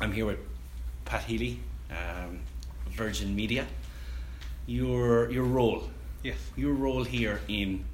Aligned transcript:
I'm 0.00 0.12
here 0.12 0.26
with 0.26 0.38
Pat 1.04 1.24
Healy, 1.24 1.60
um, 1.90 2.40
Virgin 2.90 3.34
Media. 3.34 3.66
Your 4.66 5.30
your 5.30 5.44
role, 5.44 5.90
Yes. 6.22 6.36
your 6.56 6.72
role 6.74 7.04
here 7.04 7.40
in 7.48 7.84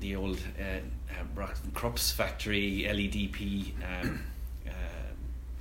the 0.00 0.16
old 0.16 0.38
uh, 0.58 1.42
uh, 1.42 1.46
Krups 1.74 2.10
factory, 2.10 2.84
LEDP. 2.88 3.72
Um, 3.82 4.20
uh, 4.66 4.70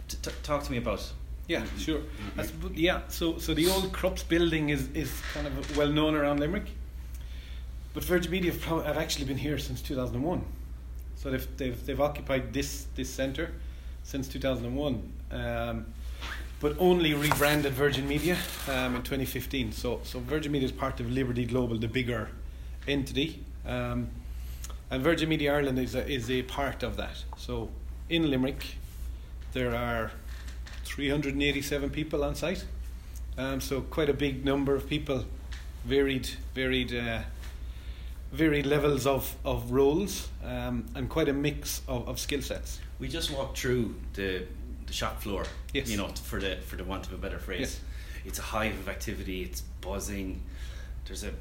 t- 0.08 0.18
t- 0.22 0.32
talk 0.44 0.64
to 0.64 0.72
me 0.72 0.78
about. 0.78 1.12
Yeah, 1.48 1.66
sure. 1.78 2.02
I 2.38 2.44
supp- 2.44 2.72
yeah, 2.78 3.02
so 3.10 3.38
so 3.38 3.54
the 3.54 3.68
old 3.70 3.92
Krups 3.92 4.24
building 4.24 4.70
is, 4.70 4.88
is 4.94 5.12
kind 5.34 5.46
of 5.48 5.76
well 5.78 5.90
known 5.90 6.16
around 6.16 6.40
Limerick, 6.40 6.68
but 7.94 8.04
Virgin 8.06 8.32
Media 8.32 8.52
have, 8.54 8.86
have 8.86 8.98
actually 8.98 9.26
been 9.26 9.38
here 9.38 9.58
since 9.58 9.82
2001. 9.82 10.42
So 11.16 11.32
they've 11.32 11.58
they've, 11.58 11.86
they've 11.86 12.00
occupied 12.02 12.54
this 12.54 12.88
this 12.96 13.10
centre 13.10 13.52
since 14.04 14.28
2001, 14.28 15.13
um, 15.34 15.86
but 16.60 16.76
only 16.80 17.14
rebranded 17.14 17.74
Virgin 17.74 18.08
Media 18.08 18.38
um, 18.70 18.96
in 18.96 19.02
2015. 19.02 19.72
So 19.74 20.00
so 20.04 20.20
Virgin 20.20 20.52
Media 20.52 20.68
is 20.68 20.72
part 20.72 21.00
of 21.00 21.12
Liberty 21.12 21.46
Global, 21.46 21.78
the 21.78 21.88
bigger 21.88 22.30
entity, 22.88 23.44
um, 23.66 24.10
and 24.92 25.04
Virgin 25.04 25.28
Media 25.28 25.54
Ireland 25.54 25.80
is 25.80 25.96
a, 25.96 26.08
is 26.08 26.30
a 26.30 26.44
part 26.44 26.84
of 26.84 26.98
that. 26.98 27.24
So 27.38 27.70
in 28.10 28.30
Limerick, 28.30 28.76
there 29.54 29.76
are 29.76 30.12
387 30.86 31.90
people 31.90 32.24
on 32.24 32.36
site. 32.36 32.66
Um, 33.38 33.60
so 33.60 33.82
quite 33.82 34.10
a 34.10 34.14
big 34.14 34.46
number 34.46 34.76
of 34.76 34.88
people, 34.88 35.26
varied, 35.86 36.30
varied, 36.54 36.94
uh, 36.94 37.22
varied 38.32 38.66
levels 38.66 39.08
of, 39.08 39.36
of 39.44 39.72
roles, 39.72 40.30
um, 40.46 40.86
and 40.96 41.10
quite 41.10 41.30
a 41.30 41.34
mix 41.34 41.82
of, 41.88 42.08
of 42.08 42.20
skill 42.20 42.42
sets. 42.42 42.80
We 43.00 43.08
just 43.08 43.32
walked 43.32 43.58
through 43.58 43.96
the 44.14 44.46
the 44.88 44.94
shop 44.94 45.22
floor. 45.22 45.46
Yes. 45.74 45.90
You 45.90 45.98
know, 45.98 46.08
for 46.10 46.40
the 46.40 46.58
for 46.68 46.76
the 46.76 46.84
want 46.84 47.08
of 47.08 47.14
a 47.14 47.18
better 47.18 47.40
phrase. 47.40 47.60
Yes. 47.60 47.80
It's 48.26 48.40
a 48.40 48.44
hive 48.44 48.74
of 48.80 48.88
activity. 48.90 49.42
It's 49.44 49.62
buzzing. 49.82 50.42
There's 51.06 51.24
a 51.24 51.32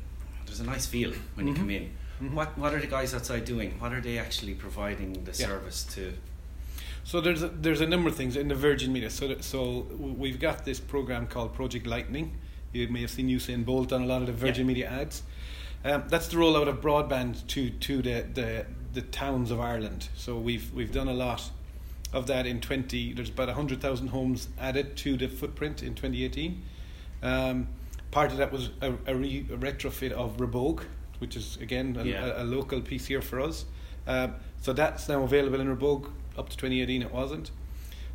there's 0.47 0.61
a 0.61 0.65
nice 0.65 0.87
feel 0.87 1.13
when 1.35 1.47
you 1.47 1.55
Mhm. 1.55 1.57
come 1.57 1.71
in. 1.71 1.91
Mhm. 2.21 2.33
What 2.35 2.59
what 2.59 2.75
are 2.75 2.81
the 2.81 2.87
guys 2.87 3.15
outside 3.15 3.45
doing? 3.45 3.79
What 3.79 3.93
are 3.93 4.01
they 4.01 4.19
actually 4.19 4.55
providing 4.55 5.13
the 5.25 5.31
Yeah. 5.33 5.47
service 5.47 5.85
to? 5.95 6.13
So 7.05 7.21
there's 7.21 7.43
a, 7.43 7.49
there's 7.49 7.81
a 7.81 7.87
number 7.87 8.09
of 8.09 8.17
things 8.17 8.37
in 8.37 8.47
the 8.49 8.55
Virgin 8.55 8.93
Media. 8.93 9.11
So 9.11 9.27
that, 9.29 9.43
so 9.43 9.81
we've 9.99 10.39
got 10.39 10.65
this 10.65 10.79
program 10.79 11.27
called 11.27 11.53
Project 11.53 11.85
Lightning. 11.87 12.37
You 12.73 12.87
may 12.89 13.01
have 13.01 13.11
seen 13.11 13.29
Usain 13.29 13.65
Bolt 13.65 13.93
on 13.93 14.03
a 14.03 14.07
lot 14.07 14.21
of 14.23 14.29
the 14.29 14.33
Virgin 14.33 14.65
Yeah. 14.67 14.75
Media 14.75 14.89
ads. 14.89 15.23
Um, 15.85 16.05
that's 16.09 16.29
the 16.29 16.37
rollout 16.37 16.69
of 16.69 16.81
broadband 16.81 17.45
to 17.49 17.71
to 17.71 18.03
the, 18.03 18.25
the 18.35 18.67
the 18.95 19.03
towns 19.03 19.51
of 19.51 19.59
Ireland. 19.61 20.09
So 20.17 20.39
we've 20.39 20.73
we've 20.73 20.93
done 20.93 21.09
a 21.09 21.13
lot 21.15 21.51
of 22.13 22.27
that 22.27 22.47
in 22.47 22.61
20. 22.61 23.15
There's 23.15 23.31
about 23.31 23.49
100,000 23.49 24.09
homes 24.09 24.49
added 24.61 24.97
to 24.99 25.17
the 25.17 25.29
footprint 25.29 25.83
in 25.83 25.95
2018. 25.95 26.63
Um, 27.23 27.69
part 28.11 28.33
of 28.33 28.39
that 28.39 28.53
was 28.53 28.71
a, 28.81 28.93
a, 29.07 29.15
re, 29.15 29.47
a 29.53 29.57
retrofit 29.57 30.13
of 30.13 30.37
Rhebogue, 30.39 30.83
which 31.19 31.37
is 31.37 31.57
again 31.59 31.97
a, 31.99 32.05
Yeah. 32.05 32.27
a, 32.27 32.43
a 32.43 32.45
local 32.45 32.81
piece 32.81 33.07
here 33.07 33.23
for 33.23 33.41
us. 33.41 33.65
Um, 34.07 34.35
so 34.61 34.73
that's 34.73 35.09
now 35.09 35.23
available 35.23 35.61
in 35.61 35.75
Rhebogue. 35.75 36.11
Up 36.37 36.49
to 36.49 36.57
2018, 36.57 37.03
it 37.03 37.13
wasn't. 37.13 37.51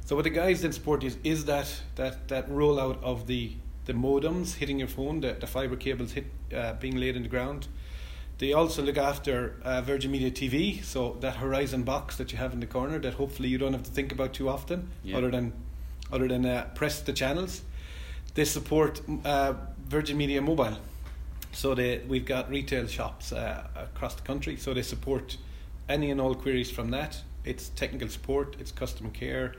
So 0.06 0.16
what 0.16 0.24
the 0.24 0.30
guys 0.32 0.62
then 0.62 0.72
support 0.72 1.04
is 1.04 1.18
is 1.24 1.46
that 1.46 1.82
that 1.96 2.28
that 2.30 2.50
rollout 2.50 3.02
of 3.04 3.28
the 3.28 3.52
the 3.86 3.94
modems 3.94 4.56
hitting 4.56 4.80
your 4.80 4.88
phone, 4.88 5.22
the, 5.22 5.34
the 5.40 5.48
fiber 5.48 5.76
cables 5.76 6.12
hit 6.14 6.26
uh, 6.56 6.74
being 6.74 6.96
laid 6.98 7.16
in 7.16 7.24
the 7.24 7.30
ground. 7.30 7.68
They 8.40 8.54
also 8.54 8.84
look 8.84 8.98
after 8.98 9.56
uh, 9.64 9.82
Virgin 9.82 10.12
Media 10.12 10.30
TV, 10.30 10.84
so 10.84 11.18
that 11.22 11.38
Horizon 11.38 11.84
box 11.84 12.18
that 12.18 12.32
you 12.32 12.38
have 12.38 12.54
in 12.54 12.60
the 12.60 12.68
corner 12.68 13.00
that 13.00 13.14
hopefully 13.16 13.50
you 13.50 13.58
don't 13.58 13.74
have 13.74 13.84
to 13.84 13.92
think 13.92 14.12
about 14.12 14.34
too 14.34 14.48
often, 14.48 14.90
Yeah. 15.04 15.18
other 15.18 15.32
than 15.32 15.54
other 16.12 16.28
than 16.28 16.46
uh, 16.46 16.66
press 16.76 17.02
the 17.02 17.14
channels. 17.14 17.62
They 18.36 18.46
support 18.46 19.02
uh, 19.26 19.54
Virgin 19.90 20.18
Media 20.18 20.42
Mobile, 20.42 20.78
so 21.52 21.74
they 21.74 22.00
we've 22.08 22.26
got 22.26 22.50
retail 22.50 22.86
shops 22.88 23.32
uh, 23.34 23.64
across 23.76 24.14
the 24.16 24.22
country, 24.22 24.56
so 24.58 24.74
they 24.74 24.84
support 24.84 25.38
any 25.90 26.12
and 26.12 26.22
all 26.22 26.36
queries 26.36 26.70
from 26.70 26.92
that. 26.92 27.22
It's 27.44 27.70
technical 27.70 28.08
support, 28.10 28.56
it's 28.60 28.72
customer 28.72 29.10
care, 29.10 29.56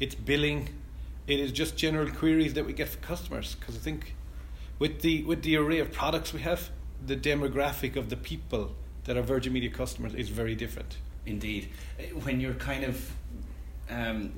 it's 0.00 0.14
billing, 0.14 0.68
it 1.26 1.40
is 1.40 1.50
just 1.52 1.76
general 1.78 2.10
queries 2.10 2.52
that 2.54 2.66
we 2.66 2.72
get 2.74 2.88
from 2.88 3.00
customers. 3.00 3.54
Because 3.58 3.76
I 3.76 3.78
think 3.80 4.14
with 4.78 5.00
the 5.00 5.22
with 5.24 5.42
the 5.42 5.56
array 5.56 5.78
of 5.78 5.90
products 5.92 6.34
we 6.34 6.40
have, 6.40 6.68
the 7.06 7.16
demographic 7.16 7.96
of 7.96 8.08
the 8.10 8.16
people 8.16 8.72
that 9.04 9.16
are 9.16 9.22
Virgin 9.22 9.52
Media 9.52 9.70
customers 9.70 10.14
is 10.14 10.28
very 10.28 10.54
different. 10.54 10.96
Indeed, 11.26 11.68
Uh, 11.98 12.02
when 12.24 12.40
you're 12.40 12.54
kind 12.54 12.84
of 12.84 13.10
um, 13.90 14.32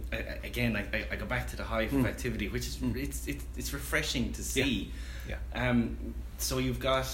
again, 0.44 0.76
I, 0.76 1.04
I- 1.12 1.16
go 1.16 1.26
back 1.26 1.49
to 1.49 1.56
the 1.56 1.65
hive 1.65 1.93
of 1.93 2.00
Mm. 2.04 2.06
activity, 2.09 2.49
which 2.49 2.66
is 2.69 2.76
Mm. 2.76 2.94
it's, 2.97 3.26
it's 3.26 3.44
it's 3.56 3.72
refreshing 3.72 4.32
to 4.34 4.43
see. 4.44 4.93
Yeah. 5.28 5.38
Um, 5.54 6.15
so 6.38 6.59
you've 6.59 6.78
got, 6.78 7.06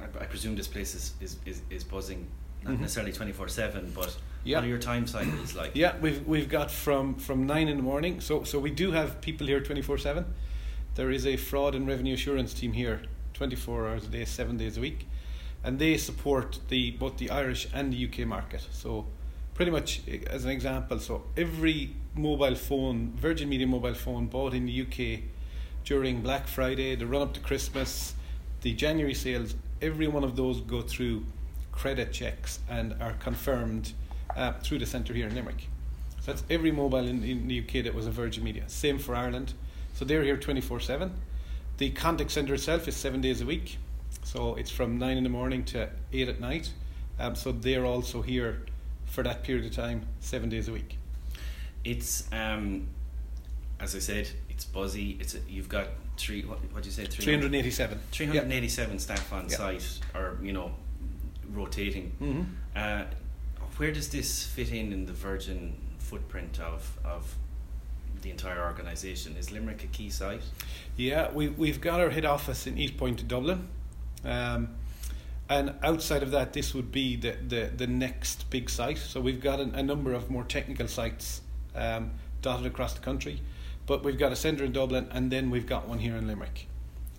I, 0.00 0.04
I 0.04 0.26
presume 0.26 0.56
this 0.56 0.68
place 0.68 0.94
is 0.94 1.14
is, 1.22 1.36
is, 1.46 1.62
is 1.70 1.82
buzzing, 1.84 2.26
not 2.64 2.74
Mhm. 2.74 2.80
necessarily 2.80 3.12
twenty 3.12 3.32
four 3.32 3.48
seven, 3.48 3.92
but 3.94 4.14
Yeah. 4.44 4.58
what 4.58 4.64
are 4.64 4.68
your 4.68 4.78
time 4.78 5.06
cycles 5.06 5.54
like? 5.54 5.70
Yeah, 5.74 5.96
we've 6.02 6.20
we've 6.26 6.48
got 6.50 6.70
from 6.70 7.14
from 7.14 7.46
nine 7.46 7.68
in 7.68 7.76
the 7.78 7.82
morning. 7.82 8.20
So 8.20 8.44
so 8.44 8.58
we 8.58 8.70
do 8.70 8.92
have 8.92 9.20
people 9.22 9.46
here 9.46 9.60
twenty 9.62 9.82
four 9.82 9.96
seven. 9.98 10.24
There 10.96 11.10
is 11.10 11.24
a 11.26 11.36
fraud 11.36 11.74
and 11.74 11.88
revenue 11.88 12.12
assurance 12.14 12.52
team 12.52 12.72
here, 12.74 13.00
twenty 13.34 13.56
four 13.56 13.88
hours 13.88 14.04
a 14.04 14.08
day, 14.08 14.24
seven 14.24 14.56
days 14.56 14.76
a 14.76 14.80
week, 14.80 15.06
and 15.64 15.78
they 15.78 15.96
support 15.96 16.58
the 16.68 16.92
both 16.92 17.16
the 17.18 17.30
Irish 17.30 17.68
and 17.72 17.92
the 17.92 18.06
UK 18.06 18.26
market. 18.26 18.66
So 18.70 19.06
pretty 19.54 19.70
much 19.70 20.00
eh, 20.08 20.20
as 20.28 20.44
an 20.44 20.50
example, 20.50 20.98
so 20.98 21.24
every 21.36 21.94
mobile 22.14 22.54
phone, 22.54 23.12
Virgin 23.16 23.48
Media 23.48 23.66
mobile 23.66 23.94
phone 23.94 24.26
bought 24.26 24.54
in 24.54 24.66
the 24.66 24.82
UK 24.82 25.22
during 25.84 26.20
Black 26.22 26.46
Friday, 26.46 26.94
the 26.94 27.06
run 27.06 27.22
up 27.22 27.34
to 27.34 27.40
Christmas, 27.40 28.14
the 28.62 28.72
January 28.74 29.14
sales, 29.14 29.54
every 29.80 30.08
one 30.08 30.24
of 30.24 30.36
those 30.36 30.60
go 30.60 30.82
through 30.82 31.24
credit 31.72 32.12
checks 32.12 32.60
and 32.68 32.94
are 33.00 33.14
confirmed 33.14 33.92
uh, 34.36 34.52
through 34.62 34.78
the 34.78 34.86
centre 34.86 35.14
here 35.14 35.26
in 35.26 35.34
Limerick. 35.34 35.68
So 36.20 36.32
that's 36.32 36.44
every 36.50 36.70
mobile 36.70 37.06
in, 37.06 37.24
in 37.24 37.48
the 37.48 37.60
UK 37.60 37.84
that 37.84 37.94
was 37.94 38.06
a 38.06 38.10
Virgin 38.10 38.44
Media. 38.44 38.64
Same 38.66 38.98
for 38.98 39.14
Ireland. 39.14 39.54
So 39.94 40.04
they're 40.04 40.22
here 40.22 40.36
24 40.36 40.80
7. 40.80 41.12
The 41.80 41.88
contact 41.92 42.30
centre 42.30 42.52
itself 42.52 42.88
is 42.88 42.94
seven 42.94 43.22
days 43.22 43.40
a 43.40 43.46
week. 43.46 43.78
So 44.22 44.54
it's 44.56 44.70
from 44.70 44.98
9 44.98 45.16
in 45.16 45.24
the 45.24 45.30
morning 45.30 45.64
to 45.64 45.88
8 46.12 46.28
at 46.28 46.38
night. 46.38 46.70
Um, 47.18 47.34
so 47.34 47.52
they're 47.52 47.86
also 47.86 48.20
here 48.20 48.66
for 49.06 49.22
that 49.24 49.42
period 49.44 49.64
of 49.64 49.72
time, 49.72 50.06
seven 50.20 50.50
days 50.50 50.68
a 50.68 50.72
week. 50.74 50.98
It's 51.82 52.30
um, 52.32 52.86
as 53.80 53.96
I 53.96 53.98
said, 53.98 54.28
it's 54.50 54.66
buzzy. 54.66 55.16
It's 55.20 55.34
a, 55.34 55.38
you've 55.48 55.70
got 55.70 55.86
three. 56.18 56.42
What 56.42 56.58
what 56.74 56.84
you 56.84 56.90
say? 56.90 57.06
387. 57.06 57.98
387 58.12 58.98
staff 58.98 59.32
on 59.32 59.48
Yeah. 59.48 59.56
site, 59.56 60.00
or 60.14 60.36
you 60.42 60.52
know, 60.52 60.72
rotating. 61.50 62.10
hmm 62.18 62.42
Uh, 62.76 63.04
where 63.78 63.90
does 63.90 64.10
this 64.10 64.44
fit 64.44 64.70
in 64.70 64.92
in 64.92 65.06
the 65.06 65.14
Virgin 65.14 65.74
footprint 65.98 66.60
of 66.60 66.98
of 67.06 67.34
the 68.22 68.30
entire 68.30 68.62
organisation? 68.62 69.36
Is 69.36 69.50
Limerick 69.50 69.84
a 69.84 69.86
key 69.88 70.10
site? 70.10 70.42
Yeah, 70.96 71.30
we, 71.32 71.48
we've 71.48 71.80
got 71.80 72.00
our 72.00 72.10
head 72.10 72.24
office 72.24 72.66
in 72.66 72.78
East 72.78 72.96
Point, 72.96 73.26
Dublin. 73.26 73.68
Um, 74.24 74.68
and 75.48 75.74
outside 75.82 76.22
of 76.22 76.30
that, 76.30 76.52
this 76.52 76.74
would 76.74 76.92
be 76.92 77.16
the, 77.16 77.36
the, 77.48 77.70
the 77.76 77.86
next 77.86 78.48
big 78.50 78.70
site. 78.70 78.98
So 78.98 79.20
we've 79.20 79.40
got 79.40 79.58
a, 79.58 79.64
a 79.74 79.82
number 79.82 80.12
of 80.12 80.30
more 80.30 80.44
technical 80.44 80.86
sites 80.86 81.40
um, 81.74 82.12
dotted 82.42 82.66
across 82.66 82.94
the 82.94 83.00
country. 83.00 83.40
But 83.86 84.04
we've 84.04 84.18
got 84.18 84.30
a 84.30 84.36
centre 84.36 84.64
in 84.64 84.72
Dublin, 84.72 85.08
and 85.10 85.30
then 85.30 85.50
we've 85.50 85.66
got 85.66 85.88
one 85.88 85.98
here 85.98 86.16
in 86.16 86.28
Limerick. 86.28 86.68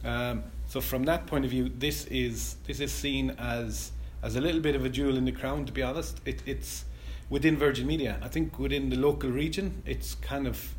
Um, 0.03 0.44
so 0.68 0.79
from 0.79 1.03
that 1.03 1.28
point 1.28 1.44
of 1.44 1.51
view, 1.51 1.69
this 1.78 2.06
is 2.06 2.56
this 2.66 2.79
is 2.79 2.91
seen 2.91 3.31
as 3.31 3.91
as 4.23 4.35
a 4.35 4.41
little 4.41 4.62
bit 4.62 4.75
of 4.75 4.85
a 4.85 4.89
jewel 4.89 5.18
in 5.18 5.25
the 5.25 5.31
crown. 5.31 5.66
To 5.66 5.72
be 5.72 5.83
honest, 5.83 6.22
it, 6.25 6.41
it's 6.45 6.85
within 7.29 7.57
Virgin 7.57 7.85
Media. 7.85 8.18
I 8.22 8.29
think 8.29 8.57
within 8.57 8.89
the 8.89 8.95
local 8.95 9.29
region, 9.29 9.83
it's 9.85 10.16
kind 10.16 10.47
of 10.47 10.73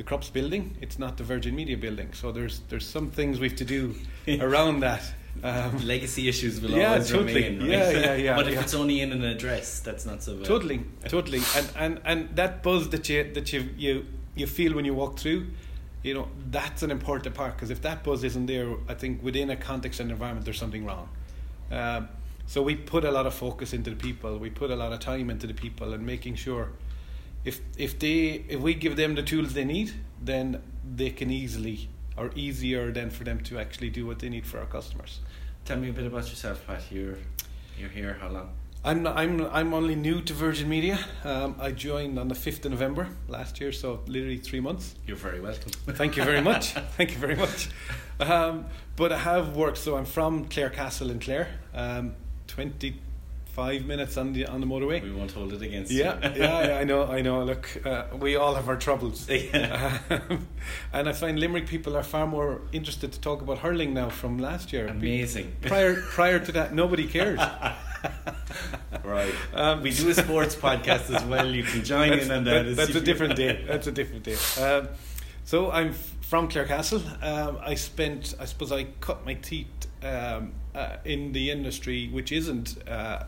the 0.00 0.04
Krups 0.04 0.30
building. 0.30 0.78
It's 0.80 0.98
not 0.98 1.18
the 1.18 1.24
Virgin 1.24 1.54
Media 1.54 1.76
building. 1.76 2.14
So 2.14 2.32
there's 2.32 2.60
there's 2.70 2.86
some 2.86 3.10
things 3.10 3.38
we 3.38 3.48
have 3.50 3.58
to 3.58 3.66
do 3.66 3.94
around 4.40 4.80
that. 4.80 5.02
Um, 5.44 5.86
Legacy 5.86 6.26
issues 6.26 6.58
will 6.60 6.70
Yeah, 6.70 6.92
always 6.92 7.10
totally. 7.10 7.34
remain. 7.34 7.60
Right? 7.60 7.68
Yeah, 7.70 7.90
yeah, 7.90 8.14
yeah, 8.14 8.36
but 8.38 8.48
if 8.48 8.54
yeah. 8.54 8.62
it's 8.62 8.72
only 8.74 9.02
in 9.02 9.12
an 9.12 9.22
address, 9.24 9.80
that's 9.80 10.06
not 10.06 10.22
so 10.22 10.36
bad. 10.36 10.46
Totally, 10.46 10.80
totally, 11.06 11.42
and 11.54 11.66
and 11.76 12.00
and 12.06 12.36
that 12.36 12.62
buzz 12.62 12.88
that 12.88 13.08
you 13.10 13.30
that 13.34 13.52
you 13.52 13.68
you 13.76 14.06
you 14.34 14.46
feel 14.46 14.72
when 14.74 14.86
you 14.86 14.94
walk 14.94 15.18
through, 15.18 15.48
you 16.02 16.14
know, 16.14 16.28
that's 16.50 16.82
an 16.82 16.90
important 16.90 17.34
part 17.34 17.52
because 17.56 17.70
if 17.70 17.82
that 17.82 18.02
buzz 18.02 18.24
isn't 18.24 18.46
there, 18.46 18.68
I 18.88 18.94
think 18.94 19.22
within 19.22 19.50
a 19.50 19.56
context 19.56 20.00
and 20.00 20.10
environment, 20.10 20.46
there's 20.46 20.58
something 20.58 20.86
wrong. 20.86 21.08
Um, 21.70 22.08
so 22.46 22.62
we 22.62 22.74
put 22.74 23.04
a 23.04 23.10
lot 23.10 23.26
of 23.26 23.34
focus 23.34 23.74
into 23.74 23.90
the 23.90 23.96
people. 23.96 24.38
We 24.38 24.48
put 24.48 24.70
a 24.70 24.76
lot 24.76 24.92
of 24.94 25.00
time 25.00 25.28
into 25.30 25.46
the 25.46 25.54
people 25.64 25.92
and 25.94 26.04
making 26.06 26.36
sure 26.36 26.68
if 27.44 27.60
if 27.76 27.98
they 27.98 28.44
if 28.48 28.60
we 28.60 28.74
give 28.74 28.96
them 28.96 29.14
the 29.14 29.22
tools 29.22 29.54
they 29.54 29.64
need, 29.64 29.92
then 30.20 30.62
they 30.96 31.10
can 31.10 31.30
easily 31.30 31.88
or 32.16 32.30
easier 32.34 32.92
than 32.92 33.10
for 33.10 33.24
them 33.24 33.40
to 33.40 33.58
actually 33.58 33.90
do 33.90 34.06
what 34.06 34.18
they 34.18 34.28
need 34.28 34.46
for 34.46 34.58
our 34.58 34.66
customers. 34.66 35.20
Tell 35.64 35.78
me 35.78 35.88
a 35.88 35.92
bit 35.92 36.06
about 36.06 36.28
yourself, 36.28 36.66
Pat. 36.66 36.82
You're 36.90 37.18
you're 37.78 37.88
here 37.88 38.18
how 38.20 38.28
long? 38.28 38.50
I'm 38.84 39.06
I'm 39.06 39.46
I'm 39.46 39.74
only 39.74 39.94
new 39.94 40.22
to 40.22 40.32
Virgin 40.32 40.68
Media. 40.68 40.98
Um, 41.24 41.56
I 41.58 41.70
joined 41.72 42.18
on 42.18 42.28
the 42.28 42.34
fifth 42.34 42.64
of 42.64 42.70
November 42.72 43.08
last 43.28 43.60
year, 43.60 43.72
so 43.72 44.00
literally 44.06 44.38
three 44.38 44.60
months. 44.60 44.94
You're 45.06 45.16
very 45.16 45.40
welcome. 45.40 45.70
Thank 45.94 46.16
you 46.16 46.24
very 46.24 46.40
much. 46.40 46.72
Thank 46.96 47.10
you 47.12 47.18
very 47.18 47.36
much. 47.36 47.68
Um, 48.18 48.66
but 48.96 49.12
I 49.12 49.18
have 49.18 49.54
worked. 49.54 49.78
So 49.78 49.96
I'm 49.96 50.06
from 50.06 50.46
Clarecastle 50.46 51.10
in 51.10 51.20
Clare. 51.20 51.48
Um, 51.74 52.14
Twenty 52.46 53.00
five 53.54 53.84
minutes 53.86 54.16
on 54.16 54.32
the 54.32 54.46
on 54.46 54.60
the 54.60 54.66
motorway. 54.66 55.02
We 55.02 55.10
won't 55.12 55.32
hold 55.32 55.52
it 55.52 55.62
against 55.62 55.90
Yeah, 55.92 56.14
you. 56.28 56.42
yeah, 56.42 56.66
yeah, 56.68 56.78
I 56.78 56.84
know, 56.90 57.06
I 57.06 57.20
know. 57.22 57.42
Look, 57.44 57.66
uh, 57.84 58.04
we 58.18 58.36
all 58.36 58.54
have 58.54 58.68
our 58.68 58.76
troubles, 58.76 59.28
Yeah. 59.28 59.98
Um, 60.10 60.48
and 60.92 61.08
I 61.08 61.12
find 61.12 61.38
Limerick 61.38 61.66
people 61.66 61.96
are 61.96 62.02
far 62.02 62.26
more 62.26 62.60
interested 62.72 63.12
to 63.12 63.20
talk 63.20 63.42
about 63.42 63.58
hurling 63.58 63.92
now 63.94 64.08
from 64.10 64.38
last 64.38 64.72
year. 64.72 64.86
Amazing. 64.86 65.52
Prior 65.62 65.94
prior 66.00 66.38
to 66.38 66.52
that, 66.52 66.74
nobody 66.74 67.06
cares. 67.06 67.40
Right. 69.04 69.34
Um, 69.54 69.82
we 69.82 69.90
do 69.92 70.08
a 70.10 70.14
sports 70.14 70.54
podcast 70.56 71.14
as 71.14 71.24
well. 71.24 71.46
You 71.54 71.62
can 71.64 71.84
join 71.84 72.12
in 72.12 72.30
on 72.30 72.44
that- 72.44 72.64
that. 72.66 72.76
that's 72.76 72.94
a 72.94 73.00
different 73.00 73.36
day. 73.36 73.64
That's 73.66 73.86
a 73.86 73.92
different 73.92 74.24
day. 74.24 74.36
Um, 74.62 74.88
so 75.44 75.70
I'm 75.70 75.92
from 76.20 76.48
Clarecastle. 76.48 77.02
Um, 77.22 77.58
I 77.60 77.74
spent, 77.74 78.34
I 78.38 78.44
suppose, 78.44 78.72
I 78.72 78.84
cut 79.00 79.24
my 79.26 79.34
teeth 79.34 79.66
um, 80.02 80.52
uh, 80.74 80.96
in 81.04 81.32
the 81.32 81.50
industry, 81.50 82.08
which 82.08 82.30
isn't 82.32 82.76
uh, 82.88 83.24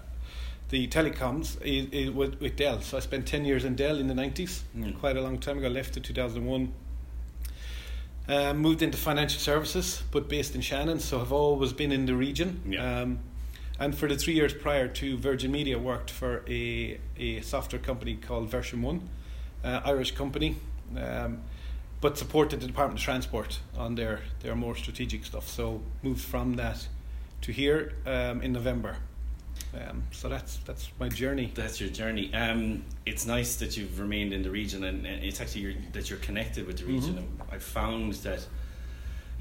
the 0.73 0.89
telecoms, 0.89 1.47
i 1.65 1.75
i 1.97 2.09
with, 2.09 2.41
with 2.41 2.57
Dell. 2.57 2.81
So 2.81 2.97
I 2.97 3.01
spent 3.01 3.27
ten 3.27 3.45
years 3.45 3.65
in 3.65 3.77
Dell 3.77 3.99
in 3.99 4.07
the 4.09 4.15
nineties, 4.15 4.65
Mm. 4.77 4.99
quite 4.99 5.17
a 5.17 5.21
long 5.21 5.39
time 5.39 5.59
ago. 5.59 5.69
Left 5.69 5.97
in 5.97 6.03
two 6.03 6.15
thousand 6.15 6.45
one. 6.47 6.73
Uh, 8.29 8.55
moved 8.55 8.83
into 8.83 8.97
financial 8.97 9.41
services, 9.41 10.03
but 10.13 10.29
based 10.29 10.55
in 10.55 10.61
Shannon, 10.61 11.01
so 11.01 11.21
I've 11.21 11.33
always 11.33 11.73
been 11.73 11.93
in 11.93 12.07
the 12.07 12.15
region. 12.15 12.49
Yeah. 12.67 13.01
Um, 13.03 13.19
and 13.81 13.95
for 13.99 14.09
the 14.09 14.17
three 14.17 14.35
years 14.35 14.55
prior 14.55 14.87
to 14.89 15.17
Virgin 15.19 15.51
Media, 15.51 15.77
worked 15.79 16.11
for 16.11 16.43
a, 16.49 16.99
a 17.19 17.41
software 17.41 17.83
company 17.83 18.15
called 18.17 18.49
Version 18.49 18.81
One, 18.81 19.01
uh, 19.65 19.81
Irish 19.85 20.13
company, 20.13 20.55
um, 20.97 21.41
but 22.01 22.17
supported 22.17 22.61
the 22.61 22.67
Department 22.67 23.01
of 23.01 23.05
Transport 23.05 23.59
on 23.77 23.97
their, 23.97 24.21
their 24.41 24.55
more 24.55 24.77
strategic 24.77 25.25
stuff. 25.25 25.49
So 25.49 25.83
moved 26.03 26.21
from 26.25 26.55
that 26.57 26.87
to 27.43 27.53
here 27.53 27.93
um, 28.07 28.41
in 28.41 28.53
November. 28.53 28.97
Um, 29.75 30.03
so 30.11 30.29
that's 30.29 30.59
that's 30.59 30.89
my 31.01 31.09
journey. 31.09 31.51
That's 31.55 31.81
your 31.81 31.91
journey. 31.91 32.33
Um, 32.35 32.85
it's 33.07 33.27
nice 33.27 33.57
that 33.57 33.77
you've 33.77 33.99
remained 33.99 34.33
in 34.33 34.43
the 34.43 34.51
region, 34.51 34.85
and, 34.85 35.07
and 35.07 35.25
it's 35.25 35.41
actually 35.41 35.77
that 35.93 36.11
you're 36.11 36.19
connected 36.19 36.67
with 36.67 36.79
the 36.79 36.85
region. 36.85 37.15
Mhm. 37.17 37.55
I've 37.55 37.63
found 37.63 38.15
that 38.25 38.47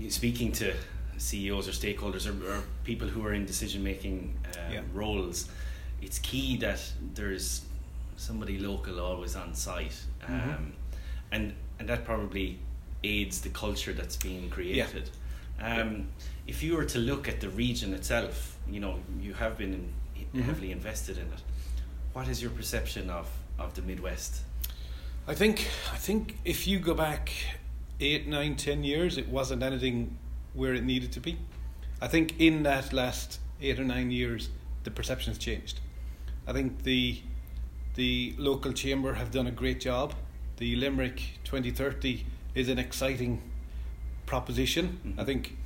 speaking 0.09 0.51
to 0.53 0.73
CEOs 1.17 1.67
or 1.67 1.71
stakeholders 1.71 2.25
or, 2.27 2.51
or 2.51 2.63
people 2.83 3.07
who 3.07 3.25
are 3.25 3.33
in 3.33 3.45
decision 3.45 3.83
making 3.83 4.35
um, 4.57 4.73
Yeah. 4.73 4.81
roles, 4.93 5.49
it's 6.01 6.17
key 6.19 6.57
that 6.57 6.81
there's 7.13 7.61
somebody 8.17 8.57
local 8.57 8.99
always 8.99 9.35
on 9.35 9.53
site, 9.53 9.99
um, 10.27 10.33
Mhm. 10.33 10.71
and 11.31 11.53
and 11.79 11.89
that 11.89 12.05
probably 12.05 12.57
aids 13.03 13.41
the 13.41 13.49
culture 13.49 13.93
that's 13.93 14.15
being 14.15 14.49
created. 14.49 15.09
Um, 15.59 16.07
If 16.47 16.63
you 16.63 16.75
were 16.75 16.85
to 16.85 16.99
look 16.99 17.27
at 17.29 17.39
the 17.39 17.49
region 17.49 17.93
itself, 17.93 18.57
you 18.69 18.79
know 18.79 18.99
you 19.21 19.33
have 19.35 19.57
been 19.57 19.73
in, 19.73 19.93
Mhm. 20.33 20.43
heavily 20.43 20.71
invested 20.71 21.17
in 21.17 21.27
it. 21.27 21.41
What 22.13 22.27
is 22.27 22.41
your 22.41 22.51
perception 22.51 23.09
of, 23.09 23.27
of 23.57 23.73
the 23.73 23.81
Midwest? 23.81 24.41
I 25.27 25.35
think 25.35 25.67
I 25.93 25.97
think 25.97 26.37
if 26.45 26.67
you 26.67 26.79
go 26.79 26.93
back 26.93 27.31
eight, 27.99 28.27
nine, 28.27 28.55
ten 28.55 28.83
years, 28.83 29.17
it 29.17 29.27
wasn't 29.29 29.61
anything 29.63 30.17
where 30.53 30.73
it 30.73 30.83
needed 30.83 31.11
to 31.13 31.19
be. 31.19 31.37
I 32.01 32.07
think 32.07 32.39
in 32.39 32.63
that 32.63 32.91
last 32.91 33.39
eight 33.61 33.79
or 33.79 33.83
nine 33.85 34.09
years, 34.11 34.49
the 34.83 34.91
perception's 34.91 35.37
changed. 35.37 35.79
I 36.47 36.53
think 36.53 36.83
the 36.83 37.21
the 37.95 38.33
local 38.37 38.73
chamber 38.73 39.13
have 39.13 39.31
done 39.31 39.47
a 39.47 39.51
great 39.51 39.79
job. 39.79 40.13
The 40.57 40.75
Limerick 40.75 41.21
2030 41.43 42.25
is 42.55 42.69
an 42.69 42.79
exciting 42.79 43.41
proposition. 44.25 44.99
Mhm. 45.05 45.19
I 45.19 45.25
think 45.25 45.57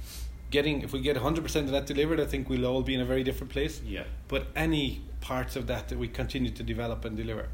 getting 0.58 0.82
if 0.88 0.92
we 0.94 1.02
get 1.10 1.16
100% 1.18 1.56
of 1.70 1.72
that 1.76 1.86
delivered, 1.86 2.20
I 2.26 2.28
think 2.32 2.50
we'll 2.50 2.68
all 2.72 2.84
be 2.92 2.94
in 2.98 3.02
a 3.02 3.10
very 3.14 3.24
different 3.30 3.52
place. 3.52 3.82
Yeah. 3.96 4.06
But 4.34 4.44
any 4.56 5.02
parts 5.20 5.56
of 5.60 5.68
that 5.68 5.90
that 5.90 5.98
we 6.04 6.08
continue 6.22 6.52
to 6.60 6.64
develop 6.64 7.04
and 7.06 7.18
deliver 7.24 7.46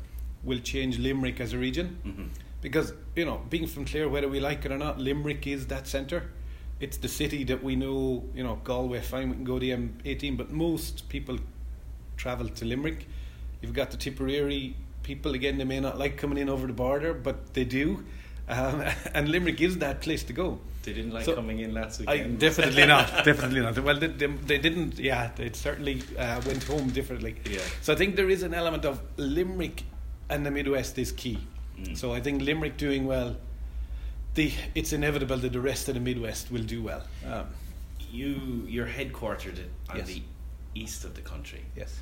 will 0.44 0.59
change 0.59 1.00
Limerick 1.00 1.39
as 1.45 1.53
a 1.53 1.59
region. 1.68 1.88
hmm 2.03 2.27
Because, 2.65 2.94
you 3.15 3.25
know, 3.30 3.38
being 3.53 3.68
from 3.74 3.86
Clare, 3.86 4.07
whether 4.15 4.30
we 4.36 4.39
like 4.39 4.65
it 4.68 4.71
or 4.75 4.77
not, 4.77 5.00
Limerick 5.07 5.48
is 5.56 5.65
that 5.74 5.88
centre. 5.88 6.24
It's 6.80 6.98
the 7.06 7.12
city 7.21 7.42
that 7.51 7.62
we 7.68 7.74
know, 7.75 8.24
you 8.38 8.44
know, 8.44 8.56
Galway, 8.69 9.01
fine, 9.01 9.30
we 9.31 9.36
can 9.39 9.47
go 9.54 9.57
to 9.59 9.65
the 9.65 9.74
M18, 9.81 10.38
but 10.42 10.51
most 10.51 11.09
people 11.09 11.38
travel 12.18 12.47
to 12.59 12.65
Limerick. 12.71 13.07
You've 13.62 13.77
got 13.81 13.89
the 13.92 13.97
Tipperary 13.97 14.75
people, 15.04 15.33
again, 15.39 15.57
they 15.57 15.69
may 15.74 15.80
not 15.80 15.97
like 16.04 16.18
coming 16.18 16.38
in 16.38 16.50
over 16.50 16.68
the 16.68 16.77
border, 16.86 17.13
but 17.13 17.54
they 17.56 17.65
do. 17.65 18.04
Um, 18.47 18.83
and 19.15 19.30
Limerick 19.30 19.59
is 19.62 19.77
that 19.80 20.01
place 20.01 20.24
to 20.30 20.33
go. 20.33 20.59
They 20.83 20.94
didn't 20.94 21.12
like 21.12 21.25
So, 21.25 21.36
coming 21.36 21.60
in 21.60 21.74
last 21.74 22.01
I, 22.07 22.13
weekend. 22.13 22.39
definitely 22.39 22.86
not. 22.88 23.07
Definitely 23.25 23.62
not. 23.62 23.78
Well, 23.80 24.00
they, 24.00 24.07
they, 24.07 24.25
they 24.28 24.57
didn't. 24.57 24.98
Yeah, 24.98 25.30
they 25.36 25.51
certainly 25.54 26.01
uh, 26.18 26.42
went 26.45 26.63
home 26.63 26.89
differently. 26.89 27.36
Yeah. 27.50 27.60
So 27.81 27.94
I 27.94 27.95
think 27.95 28.16
there 28.16 28.30
is 28.30 28.42
an 28.42 28.54
element 28.56 28.86
of 28.86 29.00
Limerick 29.18 29.83
and 30.30 30.44
the 30.45 30.50
Midwest 30.51 30.98
is 30.98 31.12
key. 31.12 31.38
Mm. 31.80 31.95
So 31.95 32.13
I 32.13 32.19
think 32.19 32.42
Limerick 32.42 32.78
doing 32.78 33.06
well. 33.06 33.36
The 34.33 34.51
it's 34.74 34.92
inevitable 34.94 35.38
that 35.38 35.51
the 35.54 35.60
rest 35.60 35.88
of 35.89 35.94
the 35.94 36.00
Midwest 36.00 36.51
will 36.51 36.63
do 36.63 36.81
well. 36.81 37.04
Um, 37.28 37.48
You 38.12 38.66
you're 38.68 38.88
headquartered 38.88 39.60
on 39.89 39.98
Yes. 39.98 40.07
the 40.07 40.22
east 40.74 41.06
of 41.06 41.13
the 41.13 41.22
country. 41.22 41.62
yes. 41.75 42.00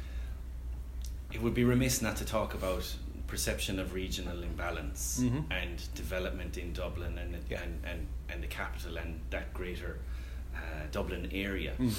It 1.33 1.41
would 1.41 1.53
be 1.53 1.63
remiss 1.63 2.01
not 2.01 2.15
to 2.17 2.25
talk 2.25 2.53
about 2.53 2.85
perception 3.33 3.79
of 3.79 3.93
regional 3.93 4.41
imbalance 4.43 5.19
Mhm. 5.21 5.43
and 5.51 5.93
development 5.95 6.57
in 6.57 6.73
Dublin 6.73 7.17
and 7.17 7.37
Yeah. 7.49 7.61
and, 7.63 7.73
and, 7.85 8.07
and 8.29 8.43
the 8.43 8.47
capital 8.47 8.97
and 8.97 9.19
that 9.29 9.53
greater 9.53 9.99
uh, 10.55 10.59
Dublin 10.91 11.29
area. 11.31 11.73
Mm. 11.79 11.93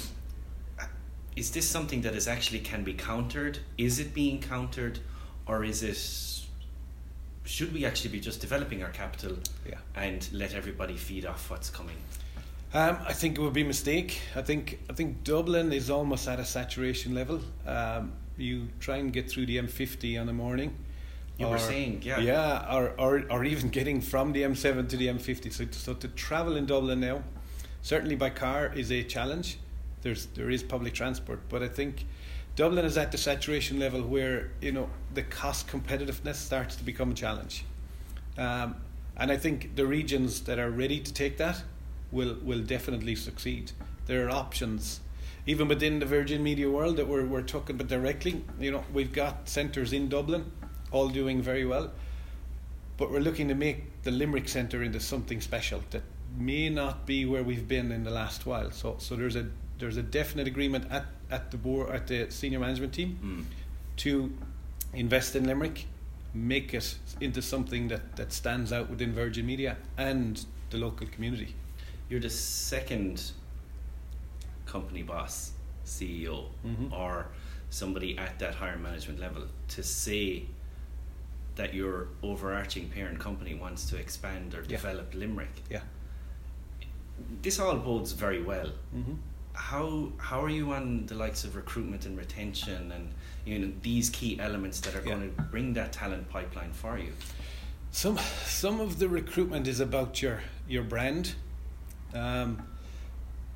Is 1.35 1.51
this 1.51 1.67
something 1.67 2.01
that 2.01 2.13
is 2.15 2.27
actually 2.27 2.59
can 2.59 2.83
be 2.83 2.93
countered? 2.93 3.59
Is 3.77 3.99
it 3.99 4.13
being 4.13 4.41
countered, 4.41 4.99
or 5.45 5.63
is 5.63 5.81
it? 5.81 5.97
Should 7.45 7.73
we 7.73 7.85
actually 7.85 8.11
be 8.11 8.19
just 8.19 8.41
developing 8.41 8.83
our 8.83 8.91
capital 8.91 9.37
Yeah. 9.65 9.79
and 9.95 10.27
let 10.33 10.53
everybody 10.53 10.97
feed 10.97 11.25
off 11.25 11.49
what's 11.49 11.69
coming? 11.69 11.97
Um, 12.73 12.97
I 13.07 13.13
think 13.13 13.37
it 13.37 13.41
would 13.41 13.53
be 13.53 13.61
a 13.61 13.65
mistake. 13.75 14.19
I 14.35 14.41
think 14.41 14.79
I 14.89 14.93
think 14.93 15.23
Dublin 15.23 15.71
is 15.71 15.89
almost 15.89 16.27
at 16.27 16.39
a 16.39 16.45
saturation 16.45 17.15
level. 17.15 17.39
Um, 17.65 18.11
you 18.37 18.67
try 18.79 18.97
and 18.97 19.13
get 19.13 19.29
through 19.31 19.45
the 19.45 19.57
M50 19.57 20.17
on 20.21 20.27
a 20.29 20.33
morning. 20.33 20.71
You 21.41 21.47
were 21.47 21.57
saying, 21.57 22.01
yeah. 22.03 22.19
Yeah, 22.19 22.75
or, 22.75 22.93
or, 22.97 23.23
or 23.29 23.43
even 23.43 23.69
getting 23.69 24.01
from 24.01 24.31
the 24.31 24.43
M7 24.43 24.87
to 24.89 24.97
the 24.97 25.07
M50. 25.07 25.51
So, 25.51 25.65
so 25.71 25.93
to 25.93 26.07
travel 26.09 26.55
in 26.55 26.65
Dublin 26.65 26.99
now, 26.99 27.23
certainly 27.81 28.15
by 28.15 28.29
car, 28.29 28.71
is 28.73 28.91
a 28.91 29.03
challenge. 29.03 29.57
There's 30.01 30.25
there 30.27 30.49
is 30.49 30.63
public 30.63 30.93
transport, 30.93 31.41
but 31.49 31.61
I 31.61 31.67
think 31.67 32.05
Dublin 32.55 32.85
is 32.85 32.97
at 32.97 33.11
the 33.11 33.17
saturation 33.17 33.79
level 33.79 34.01
where 34.01 34.51
you 34.61 34.71
know 34.71 34.89
the 35.13 35.23
cost 35.23 35.67
competitiveness 35.67 36.35
starts 36.35 36.75
to 36.77 36.83
become 36.83 37.11
a 37.11 37.13
challenge. 37.13 37.65
Um, 38.37 38.75
and 39.17 39.31
I 39.31 39.37
think 39.37 39.75
the 39.75 39.85
regions 39.85 40.41
that 40.41 40.57
are 40.57 40.71
ready 40.71 40.99
to 40.99 41.13
take 41.13 41.37
that 41.37 41.63
will 42.11 42.37
will 42.43 42.61
definitely 42.61 43.15
succeed. 43.15 43.71
There 44.07 44.27
are 44.27 44.31
options, 44.31 45.01
even 45.45 45.67
within 45.67 45.99
the 45.99 46.05
Virgin 46.05 46.41
Media 46.43 46.69
world 46.69 46.97
that 46.97 47.07
we're 47.07 47.25
we're 47.25 47.43
talking 47.43 47.75
about 47.75 47.87
directly. 47.87 48.43
You 48.59 48.71
know, 48.71 48.83
we've 48.91 49.13
got 49.13 49.47
centres 49.47 49.93
in 49.93 50.09
Dublin, 50.09 50.51
all 50.91 51.09
doing 51.09 51.41
very 51.41 51.65
well, 51.65 51.91
but 52.97 53.11
we're 53.11 53.19
looking 53.19 53.47
to 53.47 53.55
make 53.55 54.03
the 54.03 54.11
Limerick 54.11 54.47
Centre 54.47 54.83
into 54.83 54.99
something 54.99 55.41
special 55.41 55.83
that 55.91 56.03
may 56.37 56.69
not 56.69 57.05
be 57.05 57.25
where 57.25 57.43
we've 57.43 57.67
been 57.67 57.91
in 57.91 58.03
the 58.03 58.11
last 58.11 58.45
while. 58.45 58.71
So 58.71 58.95
so 58.99 59.15
there's 59.15 59.35
a 59.35 59.47
there's 59.79 59.97
a 59.97 60.03
definite 60.03 60.47
agreement 60.47 60.85
at 60.91 61.05
at 61.29 61.51
the 61.51 61.57
board 61.57 61.89
at 61.95 62.07
the 62.07 62.29
senior 62.29 62.59
management 62.59 62.93
team 62.93 63.17
Mm. 63.23 63.45
to 63.97 64.33
invest 64.93 65.35
in 65.35 65.45
Limerick, 65.45 65.85
make 66.33 66.73
it 66.73 66.97
into 67.21 67.41
something 67.41 67.87
that, 67.89 68.15
that 68.17 68.33
stands 68.33 68.73
out 68.73 68.89
within 68.89 69.13
Virgin 69.13 69.45
Media 69.45 69.77
and 69.97 70.45
the 70.69 70.77
local 70.77 71.07
community. 71.07 71.55
You're 72.09 72.19
the 72.19 72.29
second 72.29 73.31
company 74.65 75.01
boss, 75.03 75.51
CEO, 75.85 76.49
Mhm. 76.65 76.91
or 76.91 77.27
somebody 77.69 78.17
at 78.17 78.37
that 78.39 78.55
higher 78.55 78.77
management 78.77 79.19
level 79.19 79.47
to 79.69 79.83
say 79.83 80.43
that 81.61 81.75
your 81.75 82.07
overarching 82.23 82.89
parent 82.89 83.19
company 83.19 83.53
wants 83.53 83.85
to 83.89 83.95
expand 83.95 84.55
or 84.55 84.61
Yeah. 84.61 84.77
develop 84.77 85.13
Limerick. 85.13 85.55
Yeah. 85.69 85.83
This 87.43 87.59
all 87.59 87.77
bodes 87.77 88.13
very 88.13 88.41
well. 88.41 88.69
Mm-hmm. 88.95 89.13
How 89.53 90.11
how 90.17 90.39
are 90.45 90.49
you 90.59 90.71
on 90.73 91.05
the 91.05 91.15
likes 91.23 91.43
of 91.43 91.55
recruitment 91.55 92.05
and 92.07 92.17
retention 92.17 92.91
and 92.91 93.05
you 93.45 93.59
know 93.59 93.71
these 93.83 94.09
key 94.09 94.39
elements 94.39 94.79
that 94.81 94.95
are 94.95 95.03
Yeah. 95.05 95.11
going 95.15 95.35
to 95.35 95.41
bring 95.53 95.73
that 95.73 95.91
talent 95.93 96.29
pipeline 96.29 96.73
for 96.73 96.97
you? 96.97 97.13
Some 97.91 98.17
some 98.61 98.79
of 98.85 98.97
the 98.97 99.07
recruitment 99.07 99.67
is 99.67 99.79
about 99.79 100.21
your 100.23 100.37
your 100.67 100.83
brand. 100.83 101.35
Um, 102.13 102.49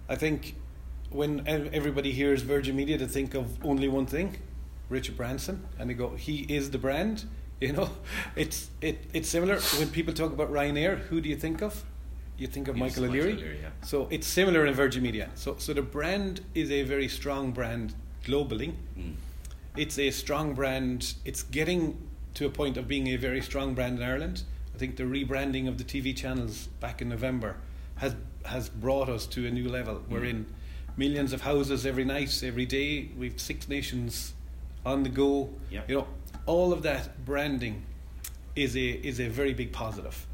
I 0.09 0.15
think 0.15 0.55
when 1.09 1.31
everybody 1.47 2.11
hears 2.11 2.43
Virgin 2.43 2.75
Media, 2.75 2.97
they 2.97 3.07
think 3.07 3.33
of 3.35 3.45
only 3.65 3.87
one 3.87 4.05
thing, 4.05 4.37
Richard 4.89 5.17
Branson, 5.17 5.57
and 5.79 5.89
they 5.89 5.93
go, 5.95 6.09
he 6.27 6.35
is 6.57 6.69
the 6.69 6.77
brand. 6.77 7.25
You 7.61 7.71
know, 7.73 7.89
it's 8.35 8.69
it 8.81 8.97
it's 9.13 9.29
similar 9.29 9.59
when 9.79 9.89
people 9.89 10.13
talk 10.13 10.31
about 10.33 10.51
Ryanair. 10.51 10.97
Who 11.07 11.21
do 11.21 11.29
you 11.29 11.37
think 11.37 11.61
of? 11.61 11.83
You 12.37 12.47
think 12.47 12.67
of 12.67 12.75
Yes, 12.77 12.81
Michael 12.97 13.03
Michael 13.03 13.17
O'Leary. 13.19 13.33
O'Leary, 13.41 13.59
yeah. 13.61 13.69
So 13.87 14.07
it's 14.11 14.27
similar 14.27 14.65
in 14.65 14.73
Virgin 14.73 15.01
Media. 15.03 15.29
So 15.35 15.55
so 15.57 15.73
the 15.73 15.81
brand 15.81 16.41
is 16.53 16.69
a 16.69 16.83
very 16.83 17.07
strong 17.07 17.51
brand 17.53 17.93
globally. 18.25 18.73
Mm. 18.99 19.13
It's 19.77 19.97
a 19.97 20.11
strong 20.11 20.53
brand. 20.53 21.13
It's 21.23 21.43
getting 21.43 21.97
to 22.33 22.45
a 22.45 22.49
point 22.49 22.75
of 22.77 22.87
being 22.87 23.07
a 23.07 23.15
very 23.15 23.41
strong 23.41 23.73
brand 23.73 23.99
in 23.99 24.03
Ireland. 24.03 24.43
I 24.73 24.77
think 24.77 24.97
the 24.97 25.03
rebranding 25.03 25.69
of 25.69 25.77
the 25.77 25.85
TV 25.85 26.13
channels 26.15 26.67
back 26.81 27.01
in 27.01 27.07
November 27.07 27.55
has 27.95 28.15
has 28.43 28.67
brought 28.69 29.07
us 29.07 29.25
to 29.27 29.47
a 29.47 29.51
new 29.51 29.69
level. 29.69 30.01
We're 30.09 30.21
Mm. 30.21 30.29
in 30.29 30.45
millions 30.97 31.31
of 31.33 31.41
houses 31.41 31.85
every 31.85 32.03
night, 32.05 32.43
every 32.43 32.65
day. 32.65 33.09
We've 33.17 33.39
six 33.39 33.69
nations 33.69 34.33
on 34.85 35.03
the 35.03 35.09
go. 35.09 35.49
Yep. 35.71 35.89
You 35.89 35.95
know, 35.95 36.07
all 36.45 36.73
of 36.73 36.83
that 36.83 37.25
branding 37.25 37.83
is 38.55 38.75
a 38.75 38.85
is 38.85 39.19
a 39.19 39.27
very 39.27 39.53
big 39.53 39.71
positive. 39.71 40.25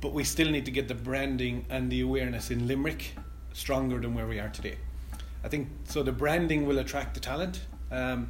But 0.00 0.12
we 0.12 0.24
still 0.24 0.50
need 0.50 0.64
to 0.66 0.70
get 0.70 0.88
the 0.88 0.94
branding 0.94 1.64
and 1.70 1.90
the 1.90 2.00
awareness 2.02 2.50
in 2.50 2.66
Limerick 2.66 3.12
stronger 3.52 3.98
than 3.98 4.14
where 4.14 4.26
we 4.26 4.38
are 4.38 4.48
today. 4.50 4.76
I 5.42 5.48
think 5.48 5.68
so. 5.84 6.02
The 6.02 6.12
branding 6.12 6.66
will 6.66 6.78
attract 6.78 7.14
the 7.14 7.20
talent. 7.20 7.60
Um, 7.90 8.28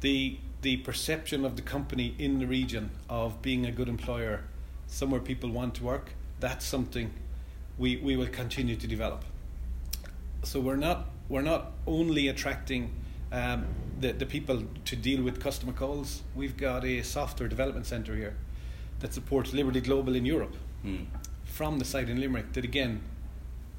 the 0.00 0.38
the 0.62 0.78
perception 0.78 1.44
of 1.44 1.56
the 1.56 1.62
company 1.62 2.14
in 2.18 2.38
the 2.38 2.46
region 2.46 2.90
of 3.08 3.42
being 3.42 3.66
a 3.66 3.70
good 3.70 3.88
employer, 3.88 4.44
somewhere 4.86 5.20
people 5.20 5.50
want 5.50 5.74
to 5.74 5.84
work. 5.84 6.12
That's 6.40 6.64
something 6.64 7.12
we, 7.76 7.96
we 7.96 8.16
will 8.16 8.28
continue 8.28 8.76
to 8.76 8.86
develop. 8.86 9.24
So 10.42 10.60
we're 10.60 10.76
not 10.76 11.10
we're 11.28 11.42
not 11.42 11.72
only 11.86 12.28
attracting 12.28 12.90
um, 13.34 13.66
the 14.00 14.12
the 14.12 14.26
people 14.26 14.56
to 14.90 14.96
deal 14.96 15.22
with 15.22 15.34
customer 15.40 15.72
calls. 15.72 16.22
We've 16.34 16.56
got 16.56 16.84
a 16.84 17.02
software 17.02 17.48
development 17.48 17.86
centre 17.86 18.16
here 18.16 18.34
that 19.00 19.12
supports 19.14 19.52
Liberty 19.52 19.80
Global 19.80 20.14
in 20.14 20.24
Europe 20.26 20.56
Mm. 20.84 21.06
from 21.44 21.78
the 21.78 21.84
site 21.84 22.08
in 22.10 22.20
Limerick. 22.20 22.52
That 22.52 22.64
again 22.64 23.00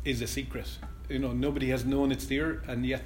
is 0.03 0.21
a 0.21 0.27
secret. 0.27 0.67
You 1.09 1.19
know 1.19 1.33
nobody 1.33 1.67
has 1.69 1.83
known 1.85 2.11
it's 2.11 2.25
there, 2.25 2.61
and 2.67 2.85
yet 2.85 3.03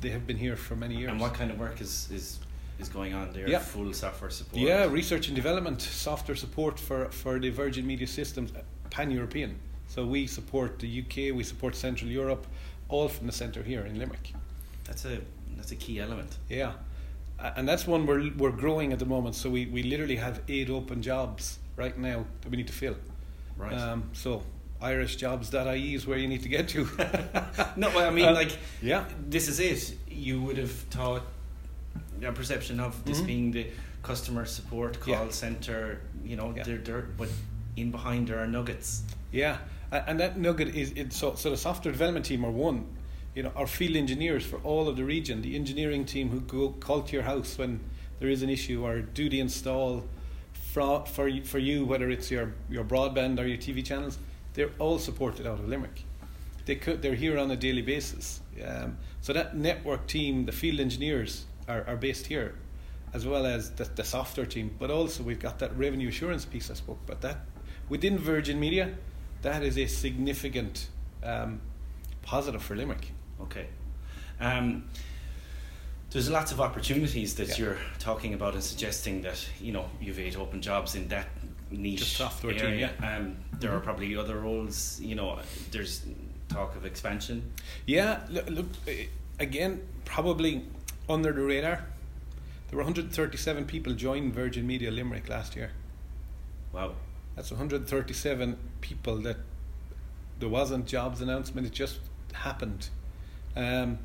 they 0.00 0.10
have 0.10 0.24
been 0.26 0.36
here 0.38 0.56
for 0.56 0.76
many 0.76 0.96
years. 0.96 1.10
And 1.12 1.20
what 1.20 1.34
kind 1.38 1.50
of 1.52 1.58
work 1.58 1.80
is 1.80 2.08
is, 2.10 2.38
is 2.80 2.88
going 2.88 3.14
on 3.14 3.32
there? 3.32 3.48
Yeah. 3.48 3.60
Full 3.60 3.92
software 3.92 4.30
support. 4.30 4.60
Yeah, 4.62 4.84
research 4.92 5.28
and 5.28 5.36
development, 5.36 5.80
software 5.82 6.36
support 6.36 6.78
for, 6.80 7.10
for 7.10 7.38
the 7.40 7.50
Virgin 7.50 7.86
Media 7.86 8.06
Systems, 8.06 8.52
pan 8.90 9.10
European. 9.10 9.50
So 9.86 10.04
we 10.06 10.26
support 10.26 10.78
the 10.78 10.88
UK, 11.02 11.16
we 11.36 11.44
support 11.44 11.74
Central 11.76 12.10
Europe, 12.10 12.46
all 12.88 13.08
from 13.08 13.26
the 13.26 13.32
centre 13.32 13.62
here 13.62 13.86
in 13.86 13.98
Limerick. 13.98 14.32
That's 14.84 15.04
a 15.04 15.18
that's 15.56 15.72
a 15.72 15.76
key 15.76 16.00
element. 16.00 16.36
Yeah, 16.48 16.72
and 17.56 17.68
that's 17.68 17.86
one 17.86 18.06
we're 18.06 18.30
we're 18.36 18.50
growing 18.52 18.92
at 18.92 18.98
the 18.98 19.06
moment. 19.06 19.34
So 19.34 19.50
we, 19.50 19.66
we 19.66 19.82
literally 19.82 20.16
have 20.16 20.40
eight 20.48 20.70
open 20.70 21.02
jobs 21.02 21.58
right 21.76 21.96
now 21.98 22.24
that 22.40 22.50
we 22.50 22.56
need 22.56 22.66
to 22.68 22.72
fill. 22.72 22.96
Right. 23.56 23.72
Um, 23.74 24.10
so 24.12 24.42
irishjobs.ie 24.82 25.94
is 25.94 26.06
where 26.06 26.18
you 26.18 26.28
need 26.28 26.42
to 26.42 26.48
get 26.48 26.68
to. 26.68 26.84
no, 27.76 27.88
I 27.98 28.10
mean, 28.10 28.26
Uh, 28.26 28.32
like, 28.32 28.56
yeah. 28.82 29.04
this 29.28 29.48
is 29.48 29.58
it. 29.60 29.96
You 30.10 30.40
would 30.42 30.58
have 30.58 30.70
thought 30.70 31.22
a 32.22 32.32
perception 32.32 32.80
of 32.80 33.04
this 33.04 33.20
Mhm. 33.20 33.26
being 33.26 33.50
the 33.52 33.66
customer 34.02 34.44
support 34.44 35.00
call 35.00 35.24
Yeah. 35.26 35.30
center. 35.30 36.00
You 36.24 36.36
know, 36.36 36.52
Yeah. 36.56 36.62
they're, 36.64 36.78
they're 36.78 37.02
but 37.16 37.28
in 37.76 37.90
behind 37.90 38.28
there 38.28 38.38
are 38.38 38.46
nuggets. 38.46 39.02
Yeah, 39.32 39.58
and 39.92 40.18
that 40.20 40.38
nugget 40.38 40.74
is 40.74 40.92
it, 40.92 41.12
so. 41.12 41.34
So 41.34 41.50
the 41.50 41.56
software 41.56 41.92
development 41.92 42.26
team 42.26 42.44
are 42.44 42.50
one. 42.50 42.84
You 43.38 43.44
know, 43.44 43.52
our 43.54 43.68
field 43.68 43.94
engineers 43.94 44.44
for 44.44 44.56
all 44.64 44.88
of 44.88 44.96
the 44.96 45.04
region, 45.04 45.42
the 45.42 45.54
engineering 45.54 46.04
team 46.04 46.30
who 46.30 46.40
go 46.40 46.70
call 46.70 47.02
to 47.02 47.12
your 47.12 47.22
house 47.22 47.56
when 47.56 47.78
there 48.18 48.28
is 48.28 48.42
an 48.42 48.50
issue 48.50 48.84
or 48.84 49.00
do 49.00 49.28
the 49.28 49.38
install 49.38 50.02
for 50.72 51.06
for 51.06 51.28
you, 51.28 51.44
for 51.44 51.60
you 51.60 51.84
whether 51.84 52.10
it's 52.10 52.32
your 52.32 52.54
your 52.68 52.82
broadband 52.82 53.38
or 53.38 53.46
your 53.46 53.56
TV 53.56 53.84
channels, 53.84 54.18
they're 54.54 54.72
all 54.80 54.98
supported 54.98 55.46
out 55.46 55.60
of 55.60 55.68
Limerick. 55.68 56.02
They 56.66 56.74
could 56.74 57.00
they're 57.00 57.14
here 57.14 57.38
on 57.38 57.48
a 57.52 57.56
daily 57.56 57.80
basis. 57.80 58.40
Um, 58.66 58.98
so 59.20 59.32
that 59.32 59.56
network 59.56 60.08
team, 60.08 60.44
the 60.44 60.50
field 60.50 60.80
engineers 60.80 61.44
are, 61.68 61.84
are 61.86 61.96
based 61.96 62.26
here, 62.26 62.56
as 63.14 63.24
well 63.24 63.46
as 63.46 63.70
the, 63.70 63.84
the 63.84 64.02
software 64.02 64.46
team. 64.46 64.74
But 64.80 64.90
also 64.90 65.22
we've 65.22 65.38
got 65.38 65.60
that 65.60 65.78
revenue 65.78 66.08
assurance 66.08 66.44
piece 66.44 66.72
I 66.72 66.74
spoke 66.74 66.98
about. 67.06 67.20
That 67.20 67.46
within 67.88 68.18
Virgin 68.18 68.58
Media, 68.58 68.96
that 69.42 69.62
is 69.62 69.78
a 69.78 69.86
significant 69.86 70.88
um, 71.22 71.60
positive 72.22 72.64
for 72.64 72.74
Limerick. 72.74 73.12
Okay. 73.40 73.66
Um, 74.40 74.84
there's 76.10 76.30
lots 76.30 76.52
of 76.52 76.60
opportunities 76.60 77.34
that 77.36 77.48
Yeah. 77.48 77.56
you're 77.58 77.76
talking 77.98 78.34
about 78.34 78.54
and 78.54 78.62
suggesting 78.62 79.22
that 79.22 79.46
you 79.60 79.72
know 79.72 79.90
you've 80.00 80.18
eight 80.18 80.36
open 80.38 80.62
jobs 80.62 80.94
in 80.94 81.08
that 81.08 81.28
niche 81.70 81.98
Just 82.00 82.16
software 82.16 82.54
area. 82.54 82.90
yeah. 83.00 83.16
Um, 83.16 83.36
there 83.60 83.72
are 83.72 83.80
Mhm. 83.80 83.84
probably 83.84 84.16
other 84.16 84.40
roles. 84.40 85.00
You 85.00 85.14
know, 85.16 85.38
there's 85.70 86.02
talk 86.48 86.74
of 86.76 86.86
expansion. 86.86 87.52
Yeah, 87.86 88.24
look, 88.30 88.48
look 88.48 88.66
eh, 88.86 89.06
again, 89.38 89.82
probably 90.06 90.64
under 91.08 91.32
the 91.32 91.42
radar. 91.42 91.84
There 92.70 92.76
were 92.78 92.82
137 92.84 93.66
people 93.66 93.92
joined 93.94 94.34
Virgin 94.34 94.66
Media 94.66 94.90
Limerick 94.90 95.28
last 95.28 95.56
year. 95.56 95.72
Wow. 96.72 96.94
That's 97.36 97.50
137 97.50 98.58
people 98.80 99.16
that 99.22 99.36
there 100.38 100.48
wasn't 100.48 100.86
jobs 100.86 101.20
announcement. 101.20 101.66
It 101.66 101.72
just 101.72 101.98
happened. 102.32 102.88
Um, 103.58 103.98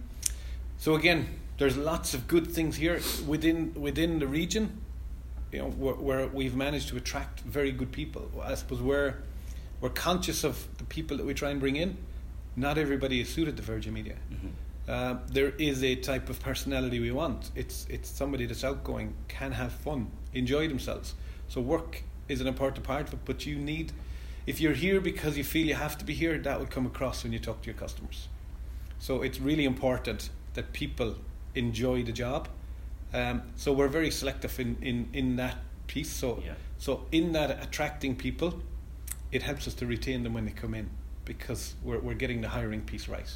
so 0.77 0.95
again, 0.95 1.27
there's 1.59 1.77
lots 1.77 2.13
of 2.13 2.27
good 2.27 2.47
things 2.47 2.75
here 2.75 2.99
within 3.27 3.73
within 3.75 4.19
the 4.19 4.27
region. 4.27 4.81
You 5.51 5.59
know, 5.59 5.69
where, 5.69 5.93
where 5.93 6.27
we've 6.27 6.55
managed 6.55 6.89
to 6.89 6.97
attract 6.97 7.41
very 7.41 7.71
good 7.71 7.91
people. 7.91 8.29
I 8.43 8.55
suppose 8.55 8.81
we're 8.81 9.13
we're 9.79 9.89
conscious 9.89 10.43
of 10.43 10.67
the 10.77 10.83
people 10.85 11.17
that 11.17 11.25
we 11.25 11.33
try 11.33 11.51
and 11.51 11.59
bring 11.59 11.75
in. 11.75 11.97
Not 12.55 12.77
everybody 12.77 13.21
is 13.21 13.29
suited 13.29 13.55
to 13.57 13.63
Virgin 13.63 13.93
Media. 13.93 14.15
Mhm. 14.31 14.51
Uh, 14.85 15.19
there 15.27 15.53
is 15.57 15.83
a 15.83 15.95
type 15.95 16.29
of 16.29 16.39
personality 16.39 16.99
we 16.99 17.11
want. 17.11 17.51
It's 17.55 17.85
it's 17.89 18.09
somebody 18.09 18.47
that's 18.47 18.63
outgoing, 18.63 19.13
can 19.27 19.51
have 19.51 19.71
fun, 19.71 20.07
enjoy 20.33 20.67
themselves. 20.67 21.13
So 21.47 21.61
work 21.61 22.03
is 22.27 22.41
an 22.41 22.47
important 22.47 22.83
part 22.85 23.07
of 23.07 23.13
it, 23.13 23.19
but 23.25 23.45
you 23.45 23.57
need, 23.57 23.91
if 24.47 24.59
you're 24.59 24.73
here 24.73 24.99
because 24.99 25.37
you 25.37 25.43
feel 25.43 25.67
you 25.67 25.75
have 25.75 25.97
to 25.99 26.05
be 26.05 26.13
here, 26.13 26.37
that 26.39 26.59
will 26.59 26.65
come 26.75 26.85
across 26.87 27.23
when 27.23 27.31
you 27.33 27.39
talk 27.39 27.61
to 27.61 27.67
your 27.67 27.79
customers. 27.79 28.27
So 29.03 29.21
it's 29.21 29.37
really 29.41 29.65
important 29.65 30.29
that 30.53 30.71
people 30.71 31.15
enjoy 31.55 32.03
the 32.03 32.13
job. 32.13 32.47
Um, 33.13 33.41
so 33.57 33.73
we're 33.73 33.89
very 33.89 34.09
selective 34.09 34.57
in, 34.61 34.77
in, 34.81 35.09
in 35.11 35.35
that 35.35 35.57
piece. 35.87 36.09
So 36.09 36.41
Yeah. 36.45 36.53
so 36.77 37.05
in 37.11 37.33
that 37.33 37.49
attracting 37.61 38.15
people, 38.15 38.61
it 39.33 39.41
helps 39.43 39.67
us 39.67 39.73
to 39.75 39.85
retain 39.85 40.23
them 40.23 40.33
when 40.33 40.45
they 40.45 40.53
come 40.53 40.73
in 40.73 40.89
because 41.25 41.75
we're 41.83 41.99
we're 41.99 42.19
getting 42.23 42.39
the 42.41 42.47
hiring 42.47 42.81
piece 42.81 43.09
right. 43.09 43.29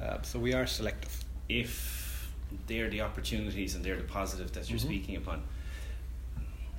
Uh, 0.00 0.22
so 0.22 0.38
we 0.38 0.54
are 0.54 0.66
selective. 0.68 1.24
If 1.48 2.32
they're 2.68 2.88
the 2.88 3.00
opportunities 3.00 3.74
and 3.74 3.84
they're 3.84 3.96
the 4.04 4.12
positive 4.20 4.52
that 4.52 4.70
you're 4.70 4.78
Mhm. 4.78 4.90
speaking 4.90 5.16
upon, 5.16 5.42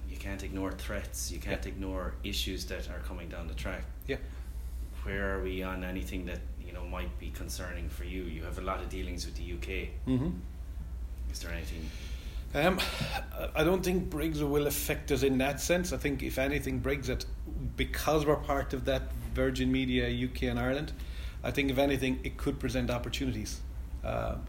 you 0.09 0.17
can't 0.17 0.43
ignore 0.43 0.71
threats. 0.71 1.29
You 1.33 1.39
can't 1.39 1.65
Yeah. 1.65 1.73
ignore 1.73 2.13
issues 2.23 2.65
that 2.67 2.89
are 2.89 3.01
coming 3.09 3.27
down 3.29 3.47
the 3.47 3.53
track. 3.63 3.83
Yeah. 4.07 4.19
Where 5.03 5.25
are 5.35 5.43
we 5.43 5.61
on 5.61 5.83
anything 5.83 6.25
that 6.27 6.39
you 6.69 6.75
know 6.75 6.85
might 6.85 7.17
be 7.19 7.31
concerning 7.31 7.89
for 7.89 8.03
you? 8.03 8.23
You 8.23 8.43
have 8.43 8.59
a 8.59 8.61
lot 8.61 8.79
of 8.79 8.89
dealings 8.89 9.25
with 9.25 9.35
the 9.35 9.53
UK. 9.53 9.89
Mm-hmm. 10.07 10.29
Is 11.31 11.39
there 11.39 11.51
anything? 11.51 11.89
Um, 12.53 12.79
I 13.55 13.63
don't 13.63 13.83
think 13.83 14.09
Brexit 14.09 14.47
will 14.47 14.67
affect 14.67 15.11
us 15.11 15.23
in 15.23 15.37
that 15.39 15.59
sense. 15.61 15.93
I 15.93 15.97
think, 15.97 16.23
if 16.23 16.37
anything, 16.39 16.79
Brexit, 16.81 17.25
because 17.75 18.25
we're 18.25 18.35
part 18.35 18.73
of 18.73 18.85
that 18.85 19.11
Virgin 19.33 19.71
Media 19.71 20.07
UK 20.07 20.43
and 20.43 20.59
Ireland, 20.59 20.91
I 21.43 21.51
think, 21.51 21.69
if 21.71 21.77
anything, 21.77 22.19
it 22.23 22.37
could 22.37 22.59
present 22.59 22.89
opportunities. 22.89 23.61
Um, 24.03 24.43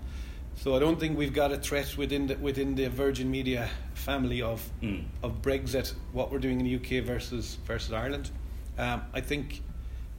so 0.56 0.74
I 0.74 0.78
don't 0.78 0.98
think 1.00 1.16
we've 1.16 1.32
got 1.32 1.52
a 1.52 1.58
threat 1.58 1.96
within 1.96 2.26
the, 2.26 2.36
within 2.36 2.74
the 2.74 2.88
Virgin 2.88 3.30
Media 3.30 3.68
family 3.94 4.42
of 4.42 4.66
Mm. 4.82 5.04
of 5.22 5.42
Brexit, 5.42 5.94
what 6.12 6.30
we're 6.30 6.38
doing 6.38 6.60
in 6.60 6.66
the 6.66 6.76
UK 6.76 7.04
versus 7.04 7.58
versus 7.66 7.92
Ireland. 7.92 8.30
Um, 8.78 9.02
I 9.12 9.20
think 9.20 9.62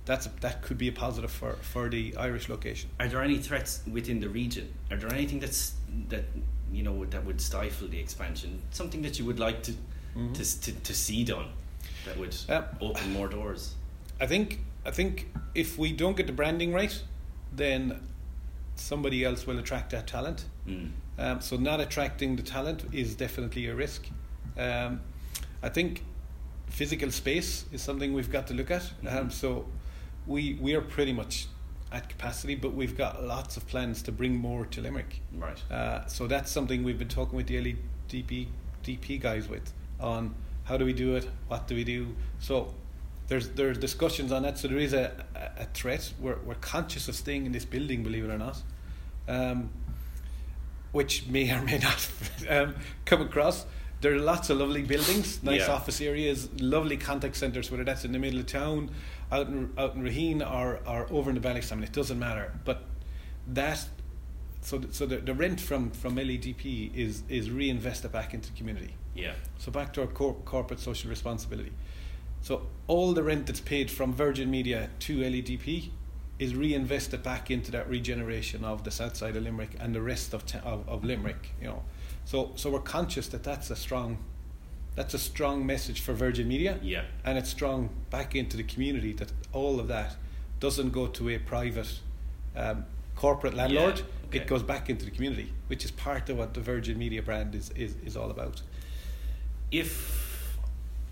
that's 0.05 0.25
a, 0.25 0.31
that 0.41 0.62
could 0.62 0.77
be 0.77 0.88
a 0.88 0.91
positive 0.91 1.31
for, 1.31 1.53
for 1.62 1.89
the 1.89 2.15
Irish 2.17 2.50
location. 2.50 2.89
Are 3.00 3.08
there 3.08 3.22
any 3.22 3.38
threats 3.38 3.81
within 3.91 4.20
the 4.20 4.29
region? 4.29 4.74
Are 4.89 4.98
there 4.98 5.13
anything 5.13 5.39
that's 5.39 5.74
that 6.10 6.25
you 6.72 6.84
know 6.84 7.05
that 7.05 7.25
would 7.25 7.39
stifle 7.41 7.88
the 7.88 8.00
expansion? 8.00 8.62
Something 8.72 9.01
that 9.03 9.20
you 9.20 9.25
would 9.25 9.39
like 9.39 9.63
to 9.63 9.74
Mhm. 10.15 10.34
to, 10.34 10.62
to, 10.62 10.72
to 10.81 10.93
see 10.93 11.24
done 11.24 11.48
that 12.05 12.17
would 12.17 12.36
Uh, 12.50 12.63
open 12.81 13.13
more 13.13 13.29
doors. 13.29 13.75
I 14.20 14.27
think 14.27 14.60
I 14.86 14.91
think 14.91 15.27
if 15.55 15.77
we 15.77 15.93
don't 15.93 16.17
get 16.17 16.27
the 16.27 16.34
branding 16.34 16.74
right, 16.74 17.01
then 17.55 18.01
somebody 18.75 19.24
else 19.24 19.46
will 19.48 19.60
attract 19.60 19.91
that 19.91 20.08
talent. 20.08 20.46
Mm. 20.67 20.89
Um, 21.17 21.39
so 21.41 21.55
not 21.55 21.79
attracting 21.79 22.36
the 22.36 22.43
talent 22.43 22.84
is 22.91 23.15
definitely 23.15 23.67
a 23.67 23.75
risk. 23.75 24.08
Um, 24.58 25.00
I 25.63 25.70
think 25.70 26.03
physical 26.67 27.12
space 27.12 27.65
is 27.72 27.81
something 27.81 28.13
we've 28.13 28.31
got 28.31 28.48
to 28.48 28.53
look 28.53 28.72
at. 28.72 28.84
Um, 29.08 29.27
Mhm. 29.27 29.31
so 29.31 29.65
we 30.28 30.54
we 30.62 30.75
are 30.75 30.82
pretty 30.82 31.13
much 31.13 31.48
at 31.92 32.08
capacity, 32.08 32.56
but 32.56 32.74
we've 32.74 32.98
got 32.98 33.24
lots 33.24 33.58
of 33.58 33.68
plans 33.68 34.01
to 34.04 34.12
bring 34.12 34.36
more 34.36 34.66
to 34.66 34.82
Limerick. 34.82 35.22
Right. 35.38 35.62
Uh, 35.70 36.06
so 36.08 36.25
that's 36.28 36.50
something 36.51 36.84
we've 36.84 37.00
been 37.00 37.10
talking 37.10 37.36
with 37.36 37.48
the 37.48 37.58
LEDP 37.58 38.48
DP 38.84 39.20
guys 39.22 39.48
with 39.50 39.74
on 40.00 40.34
how 40.63 40.78
do 40.78 40.86
we 40.86 40.94
do 40.94 41.16
it, 41.16 41.28
what 41.48 41.68
do 41.68 41.75
we 41.75 41.84
do. 41.84 42.16
So 42.40 42.74
there's 43.28 43.50
there's 43.50 43.78
discussions 43.78 44.32
on 44.32 44.44
that. 44.44 44.58
So 44.58 44.68
there 44.68 44.78
is 44.78 44.94
a, 44.94 45.12
a, 45.36 45.63
a 45.63 45.66
threat. 45.74 46.13
We're 46.20 46.38
we're 46.46 46.56
conscious 46.56 47.08
of 47.08 47.16
staying 47.16 47.46
in 47.46 47.51
this 47.51 47.66
building, 47.66 48.04
believe 48.04 48.24
it 48.25 48.30
or 48.32 48.38
not, 48.38 48.62
um, 49.28 49.70
which 50.92 51.28
may 51.28 51.51
or 51.51 51.62
may 51.62 51.78
not 51.78 52.10
um, 52.50 52.75
come 53.06 53.22
across. 53.22 53.66
There 54.01 54.13
are 54.16 54.20
lots 54.20 54.50
of 54.50 54.58
lovely 54.58 54.82
buildings, 54.82 55.44
nice 55.44 55.60
Yeah. 55.68 55.74
office 55.74 56.01
areas, 56.01 56.50
lovely 56.60 56.98
contact 56.98 57.36
centres, 57.36 57.70
whether 57.70 57.84
that's 57.84 58.04
in 58.04 58.12
the 58.13 58.18
middle 58.18 58.40
of 58.40 58.48
town, 58.48 58.90
out 59.32 59.48
in 59.48 59.72
out 59.78 59.96
in 59.96 60.04
Raheen 60.04 60.42
or, 60.42 60.80
or 60.88 61.08
over 61.12 61.30
in 61.30 61.40
the 61.40 61.76
mean, 61.76 61.84
it 61.84 61.92
doesn't 61.92 62.20
matter. 62.20 62.54
But 62.66 62.84
that, 63.48 63.86
so 64.62 64.80
th- 64.80 64.94
so 64.94 65.06
the, 65.06 65.18
the 65.18 65.34
rent 65.34 65.60
from 65.60 65.92
from 65.92 66.16
LEDP 66.16 66.96
is 66.96 67.24
is 67.30 67.50
reinvested 67.50 68.12
back 68.12 68.34
into 68.34 68.52
the 68.52 68.58
community. 68.58 68.96
Yeah. 69.16 69.34
So 69.58 69.72
back 69.72 69.94
to 69.94 70.02
our 70.02 70.08
cor- 70.08 70.36
corporate 70.46 70.80
social 70.80 71.10
responsibility. 71.10 71.72
So 72.42 72.68
all 72.88 73.14
the 73.14 73.24
rent 73.24 73.46
that's 73.46 73.60
paid 73.60 73.92
from 73.92 74.14
Virgin 74.14 74.50
Media 74.50 74.90
to 75.00 75.20
LEDP 75.20 75.90
is 76.40 76.56
reinvested 76.56 77.22
back 77.22 77.52
into 77.52 77.70
that 77.72 77.88
regeneration 77.88 78.66
of 78.66 78.84
the 78.84 78.90
south 78.90 79.16
side 79.16 79.36
of 79.36 79.44
Limerick 79.44 79.76
and 79.80 79.94
the 79.94 80.02
rest 80.02 80.34
of, 80.34 80.44
ta- 80.46 80.60
of, 80.64 80.90
of 80.90 81.04
Limerick. 81.04 81.54
You 81.62 81.68
know, 81.68 81.84
so 82.26 82.52
so 82.56 82.72
we're 82.72 82.80
conscious 82.80 83.28
that 83.28 83.44
that's 83.44 83.70
a 83.70 83.76
strong, 83.76 84.18
that's 84.96 85.14
a 85.14 85.20
strong 85.20 85.66
message 85.66 86.02
for 86.02 86.14
Virgin 86.14 86.48
Media, 86.48 86.78
Yeah. 86.82 87.04
and 87.24 87.38
it's 87.38 87.50
strong 87.50 87.90
back 88.10 88.36
into 88.36 88.58
the 88.58 88.64
community 88.64 89.14
that 89.14 89.32
all 89.54 89.80
of 89.80 89.88
that 89.88 90.16
doesn't 90.60 90.92
go 90.92 91.08
to 91.08 91.30
a 91.30 91.38
private 91.40 92.00
um, 92.56 92.86
corporate 93.16 93.54
landlord. 93.54 93.98
Yeah, 94.00 94.04
okay. 94.28 94.38
It 94.40 94.48
goes 94.48 94.64
back 94.64 94.90
into 94.90 95.06
the 95.06 95.12
community, 95.12 95.52
which 95.68 95.86
is 95.86 95.92
part 95.92 96.30
of 96.30 96.38
what 96.38 96.54
the 96.54 96.62
Virgin 96.62 96.98
Media 96.98 97.22
brand 97.22 97.56
is 97.56 97.70
is, 97.72 97.96
is 98.06 98.16
all 98.18 98.30
about. 98.32 98.62
If 99.72 100.58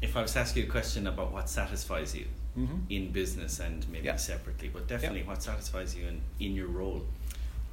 if 0.01 0.15
I 0.15 0.21
was 0.21 0.33
to 0.33 0.39
ask 0.39 0.55
you 0.55 0.63
a 0.63 0.67
question 0.67 1.07
about 1.07 1.31
what 1.31 1.49
satisfies 1.49 2.15
you 2.15 2.25
Mm-hmm. 2.57 2.77
in 2.89 3.11
business 3.11 3.59
and 3.59 3.87
maybe 3.89 4.05
Yeah. 4.07 4.15
separately, 4.17 4.69
but 4.73 4.87
definitely 4.87 5.21
what 5.23 5.41
satisfies 5.43 5.95
you 5.95 6.07
in, 6.07 6.19
in 6.39 6.55
your 6.55 6.67
role. 6.67 7.05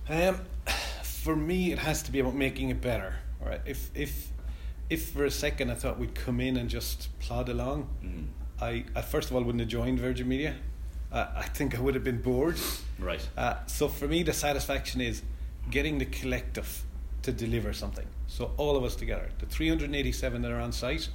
Um, 0.09 0.41
for 1.03 1.35
me, 1.35 1.73
it 1.73 1.79
has 1.79 2.03
to 2.03 2.13
be 2.13 2.21
about 2.21 2.35
making 2.35 2.69
it 2.69 2.81
better. 2.83 3.15
All 3.41 3.49
right. 3.49 3.63
If 3.65 3.91
if 3.95 4.29
if 4.88 5.11
for 5.11 5.25
a 5.25 5.31
second 5.31 5.71
I 5.71 5.75
thought 5.75 5.99
we'd 5.99 6.14
come 6.14 6.40
in 6.40 6.57
and 6.57 6.69
just 6.69 7.09
plod 7.19 7.49
along, 7.49 7.88
Mm. 8.02 8.26
I, 8.61 8.85
I 8.95 9.02
first 9.02 9.31
of 9.31 9.37
all 9.37 9.43
wouldn't 9.43 9.61
have 9.61 9.69
joined 9.69 9.99
Virgin 10.00 10.28
Media. 10.28 10.55
Uh, 11.12 11.26
I 11.37 11.43
think 11.43 11.76
I 11.76 11.81
would 11.81 11.95
have 11.95 12.05
been 12.05 12.23
bored. 12.23 12.59
Right. 12.99 13.26
Uh, 13.37 13.57
so 13.66 13.88
for 13.88 14.09
me, 14.09 14.23
the 14.23 14.33
satisfaction 14.33 15.00
is 15.00 15.23
getting 15.71 15.99
the 15.99 16.07
collective 16.07 16.85
to 17.23 17.33
deliver 17.33 17.73
something. 17.73 18.07
So 18.28 18.52
all 18.57 18.76
of 18.76 18.85
us 18.85 18.97
together, 18.97 19.28
the 19.38 19.47
387 19.47 20.43
that 20.43 20.50
are 20.50 20.61
on 20.61 20.73
site, 20.73 21.09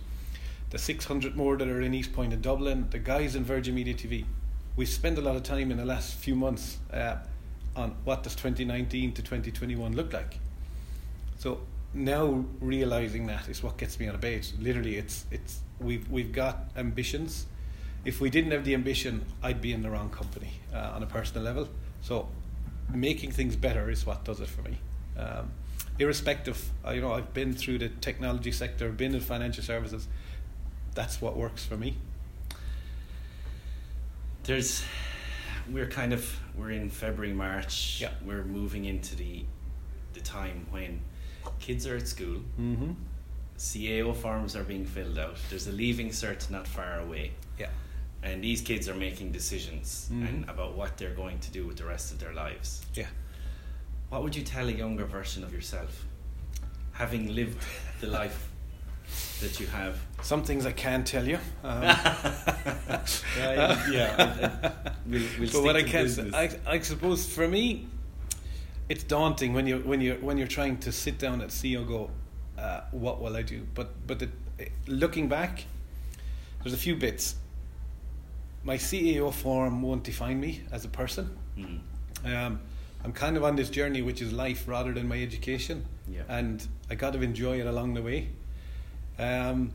the 0.70 0.78
600 0.78 1.36
more 1.36 1.58
that 1.58 1.68
are 1.68 1.82
in 1.82 1.94
East 1.94 2.14
Point 2.14 2.32
and 2.32 2.42
Dublin, 2.42 2.88
the 2.92 3.00
guys 3.00 3.36
in 3.36 3.44
Virgin 3.44 3.76
Media 3.76 3.94
TV. 3.94 4.26
We've 4.76 4.88
spent 4.88 5.18
a 5.18 5.22
lot 5.22 5.36
of 5.36 5.44
time 5.44 5.72
in 5.72 5.78
the 5.78 5.86
last 5.86 6.16
few 6.16 6.36
months 6.36 6.78
uh, 6.94 7.18
on 7.76 7.96
what 8.04 8.24
does 8.24 8.36
2019 8.36 9.14
to 9.14 9.22
2021 9.22 9.96
look 9.96 10.14
like. 10.14 10.40
So 11.38 11.62
now 11.94 12.46
realizing 12.60 13.28
that 13.28 13.50
is 13.50 13.62
what 13.62 13.78
gets 13.78 14.00
me 14.00 14.08
out 14.08 14.16
of 14.16 14.22
bed. 14.22 14.48
Literally, 14.60 14.98
it's 14.98 15.26
it's 15.32 15.60
we've 15.80 16.10
we've 16.10 16.32
got 16.32 16.72
ambitions. 16.76 17.48
If 18.04 18.20
we 18.20 18.30
didn't 18.30 18.52
have 18.52 18.66
the 18.66 18.74
ambition, 18.74 19.26
I'd 19.44 19.62
be 19.62 19.74
in 19.74 19.84
the 19.84 19.90
wrong 19.90 20.10
company 20.10 20.54
uh, 20.74 20.94
on 20.96 21.04
a 21.04 21.06
personal 21.06 21.44
level. 21.44 21.70
So 22.02 22.30
making 22.92 23.32
things 23.32 23.56
better 23.56 23.90
is 23.90 24.06
what 24.06 24.26
does 24.26 24.40
it 24.40 24.48
for 24.48 24.62
me. 24.64 24.78
Um, 25.18 25.52
irrespective, 26.00 26.70
uh, 26.86 26.92
you 26.92 27.02
know, 27.02 27.14
I've 27.14 27.34
been 27.34 27.54
through 27.54 27.78
the 27.78 27.90
technology 27.90 28.52
sector, 28.52 28.90
been 28.90 29.14
in 29.14 29.22
financial 29.22 29.64
services. 29.64 30.08
That's 30.96 31.22
what 31.22 31.38
works 31.38 31.64
for 31.64 31.78
me. 31.78 31.98
There's 34.44 34.84
we're 35.70 35.88
kind 35.88 36.12
of 36.14 36.40
we're 36.56 36.72
in 36.72 36.90
February, 36.90 37.34
March. 37.34 38.00
Yeah. 38.02 38.12
We're 38.26 38.44
moving 38.44 38.86
into 38.86 39.16
the 39.16 39.46
the 40.14 40.22
time 40.22 40.66
when 40.72 41.02
kids 41.60 41.86
are 41.88 41.96
at 41.98 42.08
school, 42.08 42.42
Mm-hmm. 42.60 42.92
CAO 43.58 44.16
forms 44.16 44.56
are 44.56 44.64
being 44.64 44.86
filled 44.86 45.20
out. 45.20 45.38
There's 45.50 45.68
a 45.68 45.72
leaving 45.72 46.10
cert 46.10 46.50
not 46.50 46.68
far 46.68 47.00
away. 47.00 47.32
Yeah. 47.60 47.70
And 48.24 48.44
these 48.44 48.62
kids 48.62 48.90
are 48.90 48.96
making 48.96 49.32
decisions 49.32 50.10
Mhm. 50.12 50.28
and 50.30 50.50
about 50.50 50.76
what 50.76 50.98
they're 50.98 51.14
going 51.16 51.40
to 51.40 51.52
do 51.52 51.68
with 51.68 51.78
the 51.78 51.86
rest 51.86 52.12
of 52.12 52.20
their 52.20 52.34
lives. 52.34 52.82
Yeah. 52.96 53.08
What 54.10 54.24
would 54.24 54.36
you 54.36 54.42
tell 54.44 54.68
a 54.68 54.72
younger 54.72 55.06
version 55.06 55.44
of 55.44 55.54
yourself, 55.54 56.06
having 56.94 57.34
lived 57.36 57.64
the 58.00 58.08
life 58.20 58.50
that 59.42 59.60
you 59.60 59.68
have? 59.68 60.00
Some 60.24 60.44
things 60.44 60.66
I 60.66 60.72
can't 60.72 61.06
tell 61.06 61.28
you. 61.28 61.38
Um, 61.64 61.84
yeah, 63.38 63.90
yeah. 63.92 64.72
We'll, 65.06 65.22
we'll 65.40 65.52
but 65.52 65.64
what 65.64 65.76
I 65.76 65.84
can. 65.84 66.34
I, 66.34 66.50
I 66.66 66.80
suppose 66.80 67.28
for 67.28 67.48
me, 67.48 67.88
it's 68.92 69.04
daunting 69.06 69.54
when 69.54 69.66
you 69.68 69.78
when 69.80 70.02
you 70.02 70.16
when 70.20 70.38
you're 70.38 70.54
trying 70.60 70.78
to 70.80 70.92
sit 70.92 71.18
down 71.18 71.42
at 71.42 71.50
CAO 71.50 71.88
go, 71.88 72.10
uh, 72.58 72.82
what 72.92 73.22
will 73.22 73.38
I 73.38 73.42
do? 73.42 73.66
But 73.74 73.88
but 74.06 74.20
the, 74.20 74.30
looking 74.86 75.30
back, 75.30 75.64
there's 76.62 76.74
a 76.74 76.84
few 76.88 76.98
bits. 76.98 77.36
My 78.64 78.76
CAO 78.78 79.34
form 79.34 79.82
won't 79.82 80.04
define 80.04 80.42
me 80.42 80.62
as 80.74 80.84
a 80.84 80.90
person. 80.90 81.26
Mm. 81.58 81.80
Um, 82.26 82.60
I'm 83.04 83.14
kind 83.14 83.38
of 83.38 83.44
on 83.46 83.56
this 83.56 83.70
journey, 83.70 84.02
which 84.02 84.22
is 84.22 84.34
life 84.34 84.68
rather 84.68 84.94
than 84.94 85.08
my 85.08 85.24
education, 85.24 85.86
Yeah. 86.08 86.24
and 86.28 86.68
I 86.90 86.96
got 86.96 87.14
to 87.14 87.22
enjoy 87.22 87.62
it 87.62 87.66
along 87.68 87.94
the 87.94 88.02
way. 88.02 88.28
Um, 89.18 89.72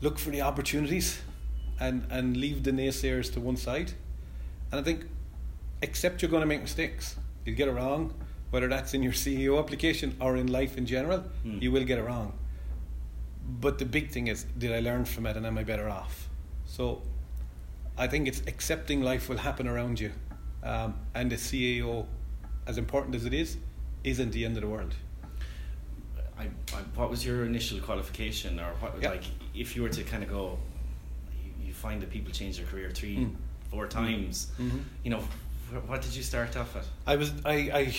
look 0.00 0.18
for 0.18 0.30
the 0.30 0.40
opportunities, 0.40 1.20
and 1.78 2.06
and 2.10 2.36
leave 2.38 2.62
the 2.62 2.72
naysayers 2.72 3.30
to 3.34 3.40
one 3.40 3.56
side. 3.58 3.92
And 4.72 4.80
I 4.80 4.82
think, 4.82 5.04
accept 5.82 6.22
you're 6.22 6.30
going 6.30 6.42
to 6.42 6.46
make 6.46 6.60
mistakes. 6.62 7.16
You'll 7.44 7.56
get 7.56 7.68
it 7.68 7.72
wrong, 7.72 8.12
whether 8.50 8.68
that's 8.68 8.94
in 8.94 9.02
your 9.02 9.12
CAO 9.12 9.58
application 9.58 10.16
or 10.20 10.36
in 10.36 10.46
life 10.48 10.76
in 10.76 10.86
general. 10.86 11.24
Mm. 11.44 11.62
You 11.62 11.72
will 11.72 11.84
get 11.84 11.98
it 11.98 12.02
wrong. 12.02 12.32
But 13.60 13.78
the 13.78 13.84
big 13.86 14.10
thing 14.10 14.26
is, 14.26 14.44
did 14.58 14.72
I 14.72 14.80
learn 14.80 15.04
from 15.04 15.26
it, 15.26 15.36
and 15.36 15.46
am 15.46 15.56
I 15.56 15.64
better 15.64 15.88
off? 15.88 16.28
So, 16.66 17.02
I 17.96 18.06
think 18.06 18.28
it's 18.28 18.42
accepting 18.46 19.02
life 19.02 19.28
will 19.28 19.38
happen 19.38 19.66
around 19.66 19.98
you, 19.98 20.12
um, 20.62 20.94
and 21.14 21.30
the 21.32 21.36
CAO, 21.36 22.06
as 22.66 22.76
important 22.76 23.14
as 23.14 23.24
it 23.24 23.32
is, 23.32 23.56
isn't 24.04 24.30
the 24.32 24.44
end 24.44 24.56
of 24.56 24.62
the 24.62 24.68
world. 24.68 24.94
I, 26.38 26.44
I, 26.44 26.80
what 26.94 27.10
was 27.10 27.24
your 27.24 27.44
initial 27.46 27.80
qualification, 27.80 28.60
or 28.60 28.70
what 28.80 28.94
Yeah. 29.02 29.10
like 29.10 29.24
if 29.54 29.74
you 29.74 29.82
were 29.82 29.88
to 29.88 30.04
kind 30.04 30.22
of 30.22 30.28
go, 30.28 30.58
you, 31.42 31.66
you 31.68 31.72
find 31.72 32.00
that 32.02 32.10
people 32.10 32.30
change 32.32 32.58
their 32.58 32.66
career 32.66 32.90
three, 32.90 33.16
Mm. 33.16 33.34
four 33.70 33.86
times. 33.88 34.48
Mhm. 34.60 34.82
You 35.04 35.10
know, 35.10 35.22
what 35.86 36.02
did 36.02 36.14
you 36.14 36.22
start 36.22 36.56
off 36.56 36.76
at? 36.76 36.84
I 37.06 37.16
was 37.16 37.32
I, 37.44 37.54
I 37.54 37.94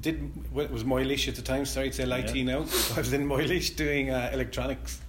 did 0.00 0.30
well, 0.52 0.64
it 0.64 0.70
was 0.70 0.84
Moylish 0.84 1.28
at 1.28 1.34
the 1.36 1.42
time. 1.42 1.64
Sorry 1.64 1.90
to 1.90 1.94
say 1.96 2.02
IT 2.20 2.34
Yeah. 2.34 2.44
now. 2.44 2.58
I 2.96 2.98
was 2.98 3.12
in 3.12 3.26
Moylish 3.26 3.70
doing 3.76 4.10
uh, 4.10 4.30
electronics. 4.32 5.00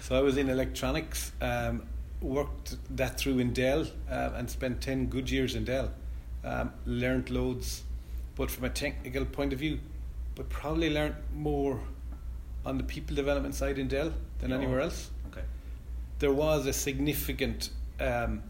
So 0.00 0.16
I 0.16 0.20
was 0.20 0.36
in 0.36 0.48
electronics. 0.50 1.32
Um, 1.40 1.82
worked 2.20 2.76
that 2.96 3.18
through 3.18 3.40
in 3.40 3.52
Dell 3.52 3.84
uh, 4.10 4.30
and 4.36 4.48
spent 4.48 4.80
ten 4.80 5.06
good 5.06 5.28
years 5.30 5.54
in 5.54 5.64
Dell. 5.64 5.90
Um, 6.44 6.72
learned 6.86 7.30
loads, 7.30 7.82
but 8.36 8.50
from 8.50 8.64
a 8.64 8.70
technical 8.70 9.24
point 9.24 9.52
of 9.52 9.58
view, 9.58 9.78
but 10.34 10.48
probably 10.50 10.90
learned 10.90 11.14
more 11.34 11.80
on 12.66 12.76
the 12.78 12.84
people 12.84 13.14
development 13.16 13.54
side 13.54 13.78
in 13.78 13.88
Dell 13.88 14.12
than 14.38 14.52
Oh. 14.52 14.56
anywhere 14.56 14.80
else 14.80 15.10
Okay. 15.28 15.42
there 16.20 16.32
was 16.32 16.66
a 16.66 16.72
significant 16.72 17.70
um, 18.00 18.42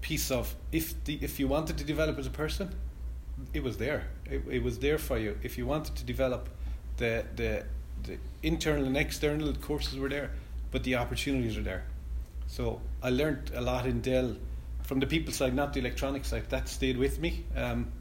piece 0.00 0.30
of 0.30 0.54
if 0.72 1.02
the 1.04 1.18
if 1.20 1.38
you 1.38 1.48
wanted 1.48 1.78
to 1.78 1.84
develop 1.84 2.18
as 2.18 2.26
a 2.26 2.30
person, 2.30 2.74
it 3.52 3.62
was 3.62 3.76
there. 3.76 4.08
It, 4.26 4.42
it 4.50 4.62
was 4.62 4.78
there 4.78 4.98
for 4.98 5.18
you. 5.18 5.38
If 5.42 5.58
you 5.58 5.66
wanted 5.66 5.96
to 5.96 6.04
develop, 6.04 6.48
the 6.96 7.24
the 7.36 7.64
the 8.02 8.18
internal 8.42 8.84
and 8.84 8.96
external 8.96 9.52
courses 9.54 9.98
were 9.98 10.08
there, 10.08 10.30
but 10.70 10.84
the 10.84 10.96
opportunities 10.96 11.56
are 11.56 11.62
there. 11.62 11.84
So 12.46 12.80
I 13.02 13.10
learned 13.10 13.52
a 13.54 13.60
lot 13.60 13.86
in 13.86 14.00
Dell 14.00 14.36
from 14.82 15.00
the 15.00 15.06
people 15.06 15.32
side, 15.32 15.54
not 15.54 15.72
the 15.72 15.80
electronics 15.80 16.28
side. 16.28 16.48
That 16.50 16.68
stayed 16.68 16.96
with 16.96 17.20
me. 17.20 17.44
Um, 17.54 17.92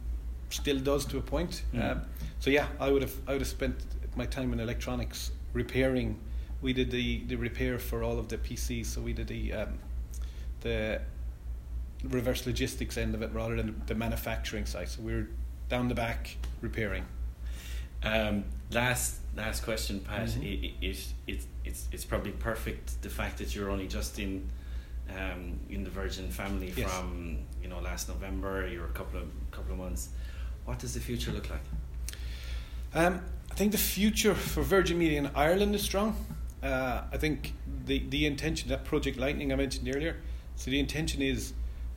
still 0.50 0.80
does 0.80 1.06
to 1.06 1.18
a 1.18 1.22
point. 1.22 1.64
Mm. 1.74 1.92
Um, 1.92 2.02
so 2.40 2.50
yeah, 2.50 2.68
I 2.80 2.92
would 2.92 3.02
have 3.02 3.16
I 3.28 3.34
would 3.34 3.42
have 3.42 3.48
spent 3.48 3.76
my 4.16 4.26
time 4.26 4.54
in 4.54 4.60
electronics 4.60 5.32
repairing. 5.54 6.20
We 6.62 6.74
did 6.74 6.92
the, 6.92 7.24
the 7.26 7.36
repair 7.36 7.80
for 7.80 8.04
all 8.04 8.20
of 8.20 8.28
the 8.28 8.38
PCs, 8.38 8.88
so 8.88 9.02
we 9.02 9.14
did 9.14 9.28
the 9.28 9.54
um, 9.54 9.80
the 10.62 11.02
reverse 12.04 12.46
logistics 12.46 12.98
end 12.98 13.14
of 13.16 13.22
it 13.22 13.32
rather 13.34 13.56
than 13.56 13.82
the 13.88 13.96
manufacturing 13.96 14.66
side. 14.66 14.88
So 14.90 15.02
we're 15.02 15.30
down 15.68 15.88
the 15.90 15.96
back 15.96 16.38
repairing. 16.62 17.06
Um, 18.04 18.46
last 18.72 19.18
last 19.36 19.64
question, 19.64 20.00
Pat. 20.00 20.28
Mhm. 20.30 20.44
It, 20.44 20.74
it, 20.86 21.08
it, 21.28 21.44
it's 21.66 21.88
it's 21.92 22.06
probably 22.06 22.32
perfect 22.32 23.02
the 23.02 23.10
fact 23.10 23.38
that 23.40 23.54
you're 23.54 23.70
only 23.70 23.88
just 23.88 24.18
in 24.20 24.50
um, 25.10 25.60
in 25.70 25.84
the 25.84 25.90
Virgin 25.90 26.30
family 26.30 26.74
Yes. 26.76 26.90
from 26.92 27.40
you 27.62 27.68
know 27.68 27.80
last 27.80 28.08
November. 28.08 28.68
You 28.68 28.80
were 28.80 28.86
a 28.88 28.92
couple 28.92 29.20
of 29.20 29.28
couple 29.52 29.74
of 29.74 29.80
months. 29.80 30.10
What 30.66 30.80
does 30.80 30.94
the 30.94 31.00
future 31.00 31.32
look 31.32 31.50
like? 31.50 31.64
Um, 32.94 33.22
I 33.52 33.56
think 33.56 33.72
the 33.72 33.78
future 33.78 34.34
for 34.36 34.62
Virgin 34.64 34.98
Media 34.98 35.20
in 35.20 35.28
Ireland 35.36 35.76
is 35.76 35.82
strong. 35.84 36.16
Uh, 36.64 37.02
I 37.12 37.18
think 37.18 37.54
the 37.86 38.00
the 38.10 38.26
intention 38.26 38.70
that 38.70 38.86
Project 38.86 39.18
Lightning 39.18 39.52
I 39.52 39.56
mentioned 39.56 39.94
earlier. 39.94 40.16
So 40.56 40.72
the 40.72 40.80
intention 40.80 41.22
is 41.22 41.54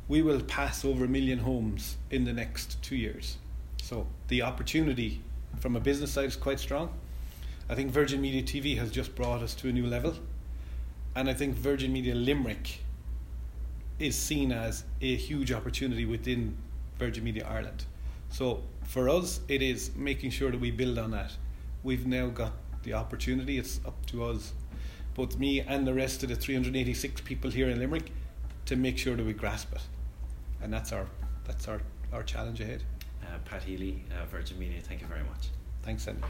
we 0.09 0.23
will 0.23 0.41
pass 0.41 0.85
over 0.85 1.05
a 1.05 1.09
million 1.09 1.39
homes 1.39 1.97
in 2.11 2.25
the 2.25 2.33
next 2.33 2.83
two 2.83 2.97
years. 2.97 3.37
So 3.83 4.07
the 4.29 4.43
opportunity 4.43 5.23
from 5.59 5.77
a 5.77 5.81
business 5.81 6.13
side 6.13 6.27
is 6.27 6.37
quite 6.37 6.61
strong. 6.61 6.93
I 7.69 7.75
think 7.75 7.91
Virgin 7.91 8.21
Media 8.21 8.43
TV 8.43 8.77
has 8.79 8.91
just 8.91 9.15
brought 9.15 9.43
us 9.43 9.55
to 9.57 9.69
a 9.69 9.73
new 9.73 9.87
level, 9.87 10.15
and 11.15 11.29
I 11.29 11.35
think 11.35 11.55
Virgin 11.55 11.93
Media 11.93 12.15
Limerick 12.15 12.81
is 13.99 14.17
seen 14.17 14.51
as 14.53 14.85
a 15.01 15.15
huge 15.15 15.53
opportunity 15.53 16.05
within 16.05 16.57
Virgin 16.99 17.25
Media 17.25 17.47
Ireland. 17.49 17.85
So 18.31 18.63
for 18.85 19.09
us, 19.09 19.41
it 19.49 19.63
is 19.63 19.95
making 19.95 20.31
sure 20.31 20.51
that 20.51 20.61
we 20.61 20.71
build 20.71 20.99
on 20.99 21.13
that. 21.13 21.33
We've 21.83 22.07
now 22.07 22.29
got 22.29 22.53
the 22.83 22.95
opportunity. 22.95 23.59
It's 23.59 23.81
up 23.87 24.05
to 24.07 24.25
us, 24.25 24.53
both 25.15 25.39
me 25.39 25.61
and 25.61 25.87
the 25.87 25.95
rest 25.95 26.23
of 26.23 26.29
the 26.29 26.37
386 26.37 27.21
people 27.21 27.51
here 27.51 27.69
in 27.69 27.79
Limerick, 27.79 28.11
to 28.67 28.77
make 28.77 28.99
sure 28.99 29.17
that 29.17 29.25
we 29.25 29.33
grasp 29.33 29.73
it, 29.73 29.83
and 30.63 30.73
that's 30.73 30.93
our 30.93 31.07
that's 31.45 31.69
our, 31.69 31.81
our 32.13 32.23
challenge 32.23 32.61
ahead. 32.61 32.83
Uh, 33.23 33.39
Pat 33.45 33.63
Healy, 33.63 34.05
uh, 34.11 34.25
Virgin 34.27 34.59
Media. 34.59 34.81
Thank 34.81 35.01
you 35.01 35.07
very 35.07 35.25
much. 35.25 35.49
Thanks, 35.83 36.07
Andy. 36.07 36.23